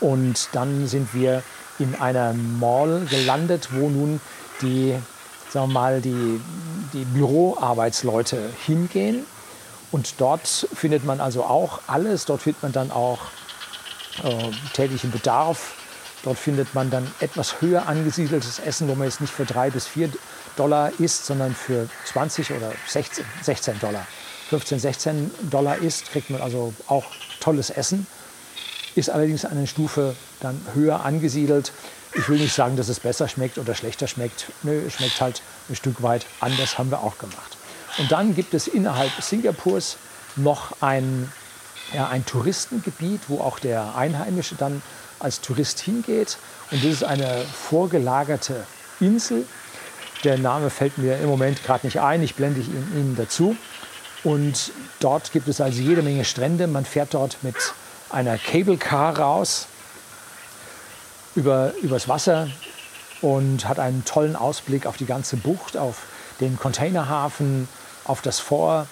Und 0.00 0.50
dann 0.52 0.86
sind 0.86 1.14
wir 1.14 1.42
in 1.78 1.94
einer 1.96 2.32
Mall 2.32 3.06
gelandet, 3.10 3.68
wo 3.72 3.88
nun 3.88 4.20
die, 4.62 4.94
sagen 5.50 5.68
wir 5.68 5.72
mal, 5.72 6.00
die, 6.00 6.40
die 6.92 7.04
Büroarbeitsleute 7.04 8.50
hingehen. 8.66 9.24
Und 9.90 10.20
dort 10.20 10.68
findet 10.74 11.04
man 11.04 11.20
also 11.20 11.44
auch 11.44 11.80
alles. 11.86 12.24
Dort 12.24 12.42
findet 12.42 12.62
man 12.62 12.72
dann 12.72 12.90
auch 12.90 13.18
äh, 14.22 14.50
täglichen 14.74 15.10
Bedarf, 15.10 15.74
Dort 16.22 16.38
findet 16.38 16.74
man 16.74 16.90
dann 16.90 17.10
etwas 17.20 17.60
höher 17.60 17.86
angesiedeltes 17.86 18.58
Essen, 18.58 18.88
wo 18.88 18.94
man 18.94 19.06
jetzt 19.06 19.20
nicht 19.20 19.32
für 19.32 19.44
drei 19.44 19.70
bis 19.70 19.86
vier 19.86 20.10
Dollar 20.56 20.90
isst, 20.98 21.26
sondern 21.26 21.54
für 21.54 21.88
20 22.06 22.52
oder 22.52 22.72
16, 22.88 23.24
16 23.42 23.78
Dollar. 23.78 24.06
15, 24.50 24.78
16 24.78 25.30
Dollar 25.50 25.76
isst, 25.78 26.10
kriegt 26.10 26.30
man 26.30 26.40
also 26.40 26.72
auch 26.88 27.04
tolles 27.40 27.70
Essen. 27.70 28.06
Ist 28.94 29.10
allerdings 29.10 29.44
eine 29.44 29.66
Stufe 29.66 30.16
dann 30.40 30.60
höher 30.74 31.04
angesiedelt. 31.04 31.72
Ich 32.14 32.28
will 32.28 32.38
nicht 32.38 32.54
sagen, 32.54 32.76
dass 32.76 32.88
es 32.88 32.98
besser 32.98 33.28
schmeckt 33.28 33.58
oder 33.58 33.74
schlechter 33.74 34.08
schmeckt. 34.08 34.46
Nö, 34.62 34.82
es 34.86 34.94
schmeckt 34.94 35.20
halt 35.20 35.42
ein 35.68 35.76
Stück 35.76 36.02
weit 36.02 36.26
anders, 36.40 36.78
haben 36.78 36.90
wir 36.90 37.02
auch 37.02 37.18
gemacht. 37.18 37.56
Und 37.98 38.10
dann 38.10 38.34
gibt 38.34 38.54
es 38.54 38.66
innerhalb 38.66 39.12
Singapurs 39.20 39.98
noch 40.36 40.72
ein, 40.80 41.30
ja, 41.92 42.08
ein 42.08 42.24
Touristengebiet, 42.24 43.22
wo 43.28 43.40
auch 43.40 43.58
der 43.58 43.94
Einheimische 43.96 44.54
dann 44.56 44.82
als 45.20 45.40
Tourist 45.40 45.80
hingeht. 45.80 46.38
Und 46.70 46.84
das 46.84 46.92
ist 46.92 47.04
eine 47.04 47.44
vorgelagerte 47.44 48.66
Insel. 49.00 49.46
Der 50.24 50.38
Name 50.38 50.70
fällt 50.70 50.98
mir 50.98 51.18
im 51.18 51.28
Moment 51.28 51.62
gerade 51.64 51.86
nicht 51.86 52.00
ein, 52.00 52.22
ich 52.22 52.34
blende 52.34 52.60
ihn 52.60 52.92
Ihnen 52.94 53.16
dazu. 53.16 53.56
Und 54.24 54.72
dort 55.00 55.32
gibt 55.32 55.48
es 55.48 55.60
also 55.60 55.80
jede 55.80 56.02
Menge 56.02 56.24
Strände. 56.24 56.66
Man 56.66 56.84
fährt 56.84 57.14
dort 57.14 57.38
mit 57.42 57.56
einer 58.10 58.36
Cable 58.36 58.76
Car 58.76 59.18
raus 59.18 59.68
über, 61.34 61.72
übers 61.82 62.08
Wasser 62.08 62.48
und 63.20 63.68
hat 63.68 63.78
einen 63.78 64.04
tollen 64.04 64.34
Ausblick 64.34 64.86
auf 64.86 64.96
die 64.96 65.06
ganze 65.06 65.36
Bucht, 65.36 65.76
auf 65.76 66.02
den 66.40 66.58
Containerhafen, 66.58 67.68
auf 68.04 68.22
das 68.22 68.40
Fort. 68.40 68.88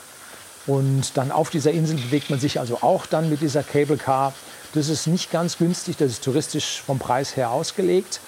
Und 0.67 1.17
dann 1.17 1.31
auf 1.31 1.51
dieser 1.51 1.71
Insel 1.71 1.97
bewegt 1.97 2.31
man 2.31 2.41
sich 2.41 2.59
also 2.59 2.83
auch 2.83 3.07
dann 3.07 3.31
mit 3.31 3.41
dieser 3.41 3.62
Cable 3.62 3.97
Car. 3.97 4.33
Das 4.74 4.88
ist 4.88 5.07
nicht 5.07 5.31
ganz 5.31 5.59
günstig, 5.59 5.96
das 5.96 6.12
ist 6.12 6.24
touristisch 6.24 6.83
vom 6.85 6.98
Preis 6.98 7.37
her 7.37 7.50
ausgelegt. 7.50 8.20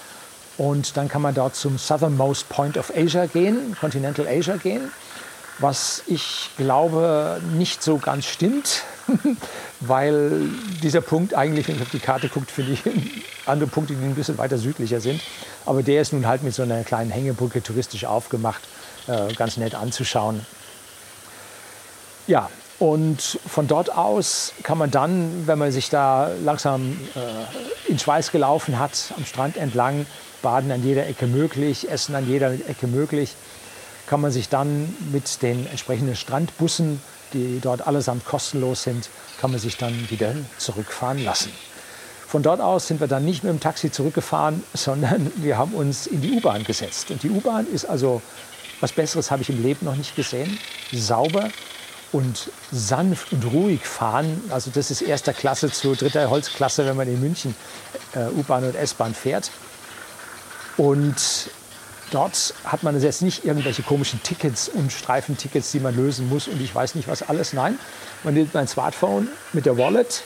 Und 0.57 0.97
dann 0.97 1.07
kann 1.07 1.21
man 1.21 1.33
dort 1.33 1.55
zum 1.55 1.77
Southernmost 1.77 2.49
Point 2.49 2.77
of 2.77 2.91
Asia 2.93 3.27
gehen, 3.27 3.77
Continental 3.79 4.27
Asia 4.27 4.57
gehen, 4.57 4.91
was 5.59 6.03
ich 6.07 6.49
glaube 6.57 7.41
nicht 7.53 7.81
so 7.81 7.97
ganz 7.97 8.25
stimmt, 8.25 8.83
weil 9.79 10.49
dieser 10.83 10.99
Punkt 10.99 11.33
eigentlich, 11.33 11.67
wenn 11.67 11.77
ich 11.77 11.81
auf 11.81 11.91
die 11.91 11.99
Karte 11.99 12.27
gucke, 12.27 12.47
finde 12.47 12.73
ich 12.73 12.81
andere 13.45 13.69
Punkte, 13.69 13.93
die 13.93 14.03
ein 14.03 14.15
bisschen 14.15 14.37
weiter 14.37 14.57
südlicher 14.57 14.99
sind. 14.99 15.21
Aber 15.65 15.81
der 15.81 16.01
ist 16.01 16.11
nun 16.11 16.27
halt 16.27 16.43
mit 16.43 16.53
so 16.53 16.63
einer 16.63 16.83
kleinen 16.83 17.09
Hängebrücke 17.09 17.63
touristisch 17.63 18.03
aufgemacht, 18.03 18.61
äh, 19.07 19.33
ganz 19.35 19.55
nett 19.55 19.75
anzuschauen. 19.75 20.45
Ja, 22.27 22.49
und 22.79 23.39
von 23.45 23.67
dort 23.67 23.95
aus 23.95 24.53
kann 24.63 24.77
man 24.77 24.89
dann, 24.89 25.47
wenn 25.47 25.59
man 25.59 25.71
sich 25.71 25.89
da 25.89 26.31
langsam 26.43 26.97
äh, 27.15 27.91
in 27.91 27.99
Schweiß 27.99 28.31
gelaufen 28.31 28.79
hat, 28.79 29.13
am 29.17 29.25
Strand 29.25 29.57
entlang, 29.57 30.05
baden 30.41 30.71
an 30.71 30.81
jeder 30.81 31.05
Ecke 31.05 31.27
möglich, 31.27 31.91
essen 31.91 32.15
an 32.15 32.25
jeder 32.25 32.53
Ecke 32.53 32.87
möglich, 32.87 33.35
kann 34.07 34.21
man 34.21 34.31
sich 34.31 34.47
dann 34.47 34.95
mit 35.11 35.41
den 35.41 35.67
entsprechenden 35.67 36.15
Strandbussen, 36.15 37.01
die 37.33 37.59
dort 37.61 37.85
allesamt 37.85 38.25
kostenlos 38.25 38.83
sind, 38.83 39.09
kann 39.41 39.51
man 39.51 39.59
sich 39.59 39.77
dann 39.77 40.09
wieder 40.09 40.33
zurückfahren 40.57 41.23
lassen. 41.23 41.51
Von 42.27 42.43
dort 42.43 42.61
aus 42.61 42.87
sind 42.87 43.01
wir 43.01 43.07
dann 43.07 43.25
nicht 43.25 43.43
mit 43.43 43.51
dem 43.51 43.59
Taxi 43.59 43.91
zurückgefahren, 43.91 44.63
sondern 44.73 45.31
wir 45.35 45.57
haben 45.57 45.73
uns 45.73 46.07
in 46.07 46.21
die 46.21 46.31
U-Bahn 46.31 46.63
gesetzt. 46.63 47.11
Und 47.11 47.23
die 47.23 47.29
U-Bahn 47.29 47.67
ist 47.67 47.85
also, 47.85 48.21
was 48.79 48.93
Besseres 48.93 49.31
habe 49.31 49.41
ich 49.41 49.49
im 49.49 49.61
Leben 49.61 49.85
noch 49.85 49.95
nicht 49.95 50.15
gesehen, 50.15 50.57
sauber, 50.93 51.49
und 52.11 52.51
sanft 52.71 53.31
und 53.33 53.45
ruhig 53.45 53.85
fahren. 53.85 54.43
Also 54.49 54.71
das 54.73 54.91
ist 54.91 55.01
erster 55.01 55.33
Klasse 55.33 55.71
zu 55.71 55.95
dritter 55.95 56.29
Holzklasse, 56.29 56.85
wenn 56.85 56.95
man 56.95 57.07
in 57.07 57.19
München 57.19 57.55
äh, 58.15 58.27
U-Bahn 58.37 58.63
und 58.63 58.75
S-Bahn 58.75 59.13
fährt. 59.13 59.51
Und 60.77 61.49
dort 62.11 62.53
hat 62.63 62.83
man 62.83 62.99
jetzt 62.99 63.21
nicht 63.21 63.45
irgendwelche 63.45 63.83
komischen 63.83 64.21
Tickets 64.23 64.69
und 64.69 64.91
Streifentickets, 64.91 65.71
die 65.71 65.79
man 65.79 65.95
lösen 65.95 66.29
muss 66.29 66.47
und 66.47 66.61
ich 66.61 66.73
weiß 66.73 66.95
nicht 66.95 67.07
was 67.07 67.21
alles. 67.21 67.53
Nein, 67.53 67.77
man 68.23 68.33
nimmt 68.33 68.53
mein 68.53 68.67
Smartphone 68.67 69.27
mit 69.53 69.65
der 69.65 69.77
Wallet 69.77 70.23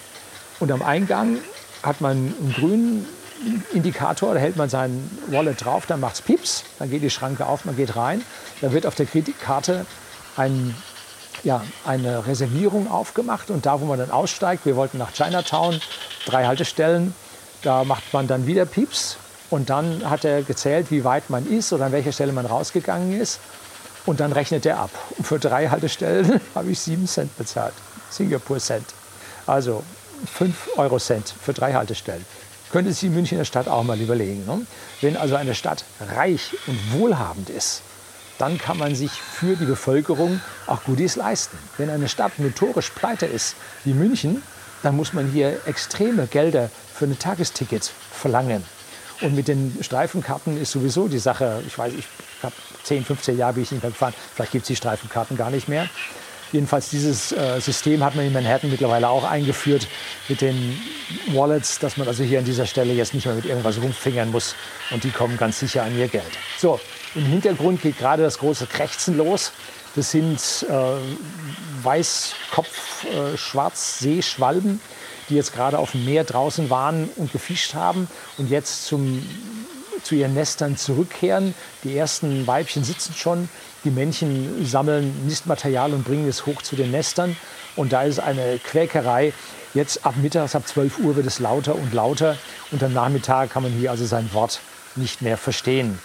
und 0.60 0.72
am 0.72 0.82
Eingang 0.82 1.40
hat 1.82 2.02
man 2.02 2.12
einen 2.12 2.56
grünen 2.58 3.08
Indikator, 3.74 4.34
da 4.34 4.40
hält 4.40 4.56
man 4.56 4.70
sein 4.70 5.10
Wallet 5.28 5.66
drauf, 5.66 5.86
dann 5.86 6.00
macht 6.00 6.16
es 6.16 6.22
Pieps, 6.22 6.64
dann 6.80 6.90
geht 6.90 7.04
die 7.04 7.10
Schranke 7.10 7.46
auf, 7.46 7.66
man 7.66 7.76
geht 7.76 7.96
rein, 7.96 8.24
dann 8.62 8.72
wird 8.72 8.86
auf 8.86 8.96
der 8.96 9.06
Kreditkarte 9.06 9.86
ein 10.38 10.74
ja, 11.44 11.64
eine 11.86 12.26
Reservierung 12.26 12.90
aufgemacht 12.90 13.50
und 13.50 13.66
da, 13.66 13.82
wo 13.82 13.86
man 13.86 14.00
dann 14.00 14.12
aussteigt, 14.12 14.66
wir 14.66 14.76
wollten 14.76 14.98
nach 14.98 15.12
Chinatown, 15.12 15.80
drei 16.26 16.46
Haltestellen, 16.46 17.14
da 17.62 17.84
macht 17.84 18.14
man 18.14 18.28
dann 18.28 18.48
wieder 18.48 18.66
Pieps 18.66 19.18
und 19.50 19.70
dann 19.70 20.10
hat 20.10 20.26
er 20.26 20.42
gezählt, 20.44 20.90
wie 20.90 21.04
weit 21.04 21.30
man 21.30 21.46
ist 21.46 21.74
oder 21.74 21.86
an 21.86 21.92
welcher 21.92 22.12
Stelle 22.12 22.34
man 22.34 22.46
rausgegangen 22.46 23.20
ist 23.20 23.40
und 24.06 24.20
dann 24.20 24.32
rechnet 24.32 24.66
er 24.66 24.80
ab. 24.80 24.90
Und 25.18 25.28
für 25.28 25.40
drei 25.40 25.68
Haltestellen 25.68 26.42
habe 26.56 26.72
ich 26.72 26.80
sieben 26.80 27.08
Cent 27.08 27.38
bezahlt, 27.38 27.74
Singapur 28.10 28.60
Cent. 28.60 28.86
Also 29.46 29.84
fünf 30.26 30.70
Euro 30.78 30.98
Cent 31.00 31.34
für 31.42 31.54
drei 31.54 31.74
Haltestellen. 31.74 32.26
Könnte 32.72 32.92
sich 32.92 33.02
die 33.02 33.10
Münchner 33.10 33.46
Stadt 33.46 33.68
auch 33.68 33.84
mal 33.84 34.00
überlegen. 34.00 34.46
Ne? 34.46 34.66
Wenn 35.02 35.18
also 35.18 35.36
eine 35.36 35.54
Stadt 35.54 35.84
reich 36.16 36.56
und 36.66 36.94
wohlhabend 36.94 37.50
ist, 37.50 37.82
dann 38.38 38.58
kann 38.58 38.78
man 38.78 38.96
sich 38.96 39.12
für 39.12 39.56
die 39.56 39.66
Bevölkerung 39.66 40.42
auch 40.68 40.84
Goodies 40.84 41.16
leisten. 41.16 41.58
Wenn 41.78 41.90
eine 41.90 42.10
Stadt 42.10 42.40
notorisch 42.40 42.90
pleite 42.90 43.26
ist, 43.26 43.56
wie 43.84 43.94
München, 43.94 44.42
dann 44.82 44.96
muss 44.96 45.14
man 45.14 45.28
hier 45.32 45.62
extreme 45.66 46.28
Gelder 46.28 46.70
für 46.94 47.06
ein 47.06 47.18
Tagesticket 47.18 47.92
verlangen. 48.12 48.64
Und 49.22 49.36
mit 49.36 49.48
den 49.48 49.78
Streifenkarten 49.82 50.62
ist 50.62 50.72
sowieso 50.72 51.08
die 51.08 51.20
Sache, 51.20 51.64
ich 51.66 51.78
weiß, 51.78 51.94
ich 51.94 52.06
habe 52.42 52.54
10, 52.84 53.06
15 53.06 53.38
Jahre 53.38 53.54
bin 53.54 53.64
ich 53.64 53.72
nicht 53.72 53.82
mehr 53.82 53.92
gefahren, 53.92 54.14
vielleicht 54.36 54.52
gibt 54.52 54.64
es 54.64 54.68
die 54.68 54.76
Streifenkarten 54.76 55.38
gar 55.38 55.50
nicht 55.50 55.70
mehr. 55.70 55.88
Jedenfalls 56.54 56.90
dieses 56.90 57.32
äh, 57.32 57.60
System 57.60 58.04
hat 58.04 58.16
man 58.16 58.28
in 58.28 58.34
Manhattan 58.34 58.70
mittlerweile 58.70 59.10
auch 59.10 59.24
eingeführt 59.24 59.88
mit 60.30 60.42
den 60.42 60.80
Wallets, 61.34 61.80
dass 61.80 61.98
man 61.98 62.08
also 62.08 62.24
hier 62.24 62.38
an 62.40 62.46
dieser 62.46 62.66
Stelle 62.68 62.94
jetzt 62.94 63.16
nicht 63.16 63.26
mehr 63.26 63.34
mit 63.34 63.46
irgendwas 63.46 63.82
rumfingern 63.82 64.30
muss 64.30 64.54
und 64.92 65.04
die 65.04 65.10
kommen 65.10 65.36
ganz 65.36 65.60
sicher 65.60 65.82
an 65.82 65.98
ihr 65.98 66.08
Geld. 66.08 66.30
So, 66.60 66.80
im 67.16 67.26
Hintergrund 67.26 67.82
geht 67.82 67.98
gerade 67.98 68.22
das 68.22 68.38
große 68.38 68.68
Krächzen 68.68 69.18
los. 69.18 69.52
Das 69.96 70.12
sind 70.12 70.68
äh, 70.70 70.98
Weißkopf-Schwarzseeschwalben, 71.84 74.76
äh, 74.76 74.80
die 75.30 75.36
jetzt 75.36 75.54
gerade 75.54 75.80
auf 75.80 75.92
dem 75.92 76.06
Meer 76.06 76.24
draußen 76.24 76.70
waren 76.70 77.10
und 77.16 77.32
gefischt 77.32 77.74
haben 77.74 78.08
und 78.38 78.52
jetzt 78.52 78.86
zum, 78.86 79.28
zu 80.04 80.16
ihren 80.16 80.34
Nestern 80.34 80.78
zurückkehren. 80.78 81.54
Die 81.84 81.98
ersten 81.98 82.46
Weibchen 82.46 82.84
sitzen 82.84 83.14
schon, 83.14 83.50
die 83.84 83.92
Männchen 83.92 84.66
sammeln 84.66 85.26
Nistmaterial 85.26 85.94
und 85.94 86.04
bringen 86.04 86.28
es 86.28 86.46
hoch 86.46 86.62
zu 86.62 86.76
den 86.76 86.92
Nestern. 86.92 87.36
Und 87.76 87.94
da 87.94 88.04
ist 88.04 88.20
eine 88.20 88.60
Quäkerei. 88.60 89.34
Jetzt 89.74 90.06
ab 90.06 90.16
mittags, 90.22 90.56
ab 90.56 90.68
12 90.68 91.00
Uhr 91.00 91.16
wird 91.16 91.26
es 91.26 91.40
lauter 91.40 91.76
und 91.76 91.94
lauter. 91.94 92.38
Und 92.72 92.84
am 92.84 92.94
Nachmittag 92.94 93.52
kann 93.52 93.64
man 93.64 93.72
hier 93.72 93.92
also 93.92 94.06
sein 94.06 94.32
Wort 94.34 94.62
nicht 94.96 95.22
mehr 95.22 95.38
verstehen. 95.38 95.98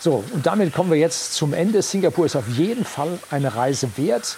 So, 0.00 0.24
und 0.32 0.46
damit 0.46 0.72
kommen 0.72 0.90
wir 0.90 0.98
jetzt 0.98 1.34
zum 1.34 1.52
Ende. 1.52 1.82
Singapur 1.82 2.26
ist 2.26 2.36
auf 2.36 2.48
jeden 2.48 2.84
Fall 2.84 3.18
eine 3.30 3.54
Reise 3.54 3.90
wert. 3.96 4.36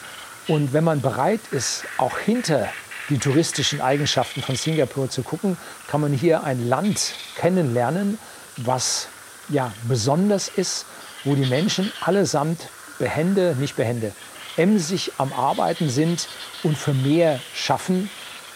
Und 0.49 0.73
wenn 0.73 0.85
man 0.85 1.01
bereit 1.01 1.41
ist, 1.51 1.85
auch 1.99 2.19
hinter 2.19 2.69
die 3.11 3.19
touristischen 3.19 3.81
Eigenschaften 3.81 4.41
von 4.41 4.57
Singapur 4.57 5.11
zu 5.11 5.23
gucken, 5.23 5.57
kann 5.89 6.01
man 6.01 6.13
hier 6.13 6.45
ein 6.45 6.69
Land 6.69 7.15
kennenlernen, 7.37 8.19
was 8.65 9.09
ja 9.49 9.73
besonders 9.89 10.49
ist, 10.49 10.87
wo 11.25 11.35
die 11.35 11.47
Menschen 11.47 11.93
allesamt 12.01 12.69
behende, 12.99 13.57
nicht 13.59 13.77
behende, 13.77 14.13
emsig 14.57 15.13
am 15.19 15.33
Arbeiten 15.33 15.89
sind 15.89 16.29
und 16.63 16.77
für 16.77 16.95
mehr 16.95 17.41
schaffen 17.55 18.11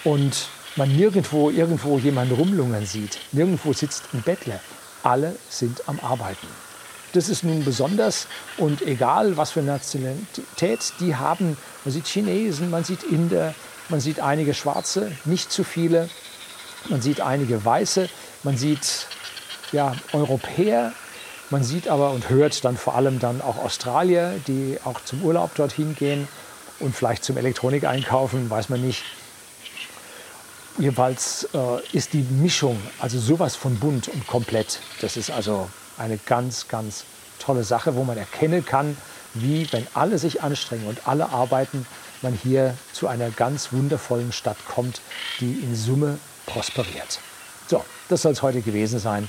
und 0.05 0.49
man 0.77 0.95
nirgendwo 0.95 1.51
irgendwo 1.51 1.99
jemanden 1.99 2.35
rumlungern 2.35 2.87
sieht. 2.87 3.19
Nirgendwo 3.33 3.73
sitzt 3.73 4.05
ein 4.13 4.23
Bettler. 4.23 4.61
Alle 5.03 5.37
sind 5.49 5.89
am 5.89 6.01
Arbeiten. 6.01 6.49
Das 7.13 7.29
ist 7.29 7.45
nun 7.45 7.65
besonders 7.65 8.27
und 8.57 8.83
egal 8.83 9.37
was 9.37 9.53
für 9.53 9.63
Nationalität 9.63 10.93
die 10.99 11.15
haben, 11.15 11.57
man 11.85 11.93
sieht 11.93 12.07
Chinesen, 12.07 12.71
man 12.71 12.83
sieht 12.83 13.05
Inder, 13.05 13.55
man 13.89 14.01
sieht 14.01 14.19
einige 14.19 14.53
Schwarze, 14.53 15.13
nicht 15.25 15.53
zu 15.53 15.63
viele, 15.63 16.09
man 16.89 17.03
sieht 17.03 17.21
einige 17.21 17.65
Weiße, 17.65 18.09
man 18.43 18.57
sieht 18.57 19.07
ja, 19.75 19.95
Europäer, 20.13 20.93
man 21.51 21.63
sieht 21.63 21.89
aber 21.89 22.13
und 22.13 22.31
hört 22.31 22.65
dann 22.65 22.77
vor 22.77 22.95
allem 22.95 23.19
dann 23.19 23.43
auch 23.43 23.59
Australier, 23.59 24.35
die 24.47 24.79
auch 24.85 25.05
zum 25.05 25.23
Urlaub 25.23 25.55
dorthin 25.55 25.95
gehen 25.95 26.27
und 26.81 26.97
vielleicht 26.97 27.25
zum 27.25 27.37
Elektronik 27.37 27.85
einkaufen, 27.85 28.49
weiß 28.49 28.71
man 28.71 28.81
nicht. 28.81 29.05
Jedenfalls 30.79 31.49
äh, 31.55 31.97
ist 31.97 32.15
die 32.15 32.23
Mischung 32.23 32.81
also 32.99 33.19
sowas 33.19 33.55
von 33.55 33.79
bunt 33.79 34.09
und 34.09 34.27
komplett. 34.27 34.81
Das 35.01 35.17
ist 35.17 35.31
also 35.31 35.69
eine 35.99 36.19
ganz, 36.19 36.67
ganz 36.69 37.05
tolle 37.39 37.63
Sache, 37.63 37.95
wo 37.95 38.05
man 38.05 38.17
erkennen 38.17 38.65
kann, 38.65 38.97
wie, 39.35 39.71
wenn 39.73 39.87
alle 39.95 40.19
sich 40.19 40.43
anstrengen 40.43 40.87
und 40.87 41.07
alle 41.07 41.29
arbeiten, 41.29 41.87
man 42.23 42.33
hier 42.33 42.77
zu 42.93 43.07
einer 43.07 43.31
ganz 43.31 43.73
wundervollen 43.73 44.33
Stadt 44.33 44.57
kommt, 44.67 45.01
die 45.41 45.53
in 45.53 45.77
Summe 45.77 46.19
prosperiert. 46.47 47.21
So, 47.67 47.85
das 48.09 48.23
soll 48.23 48.33
es 48.33 48.43
heute 48.43 48.63
gewesen 48.63 48.99
sein. 48.99 49.29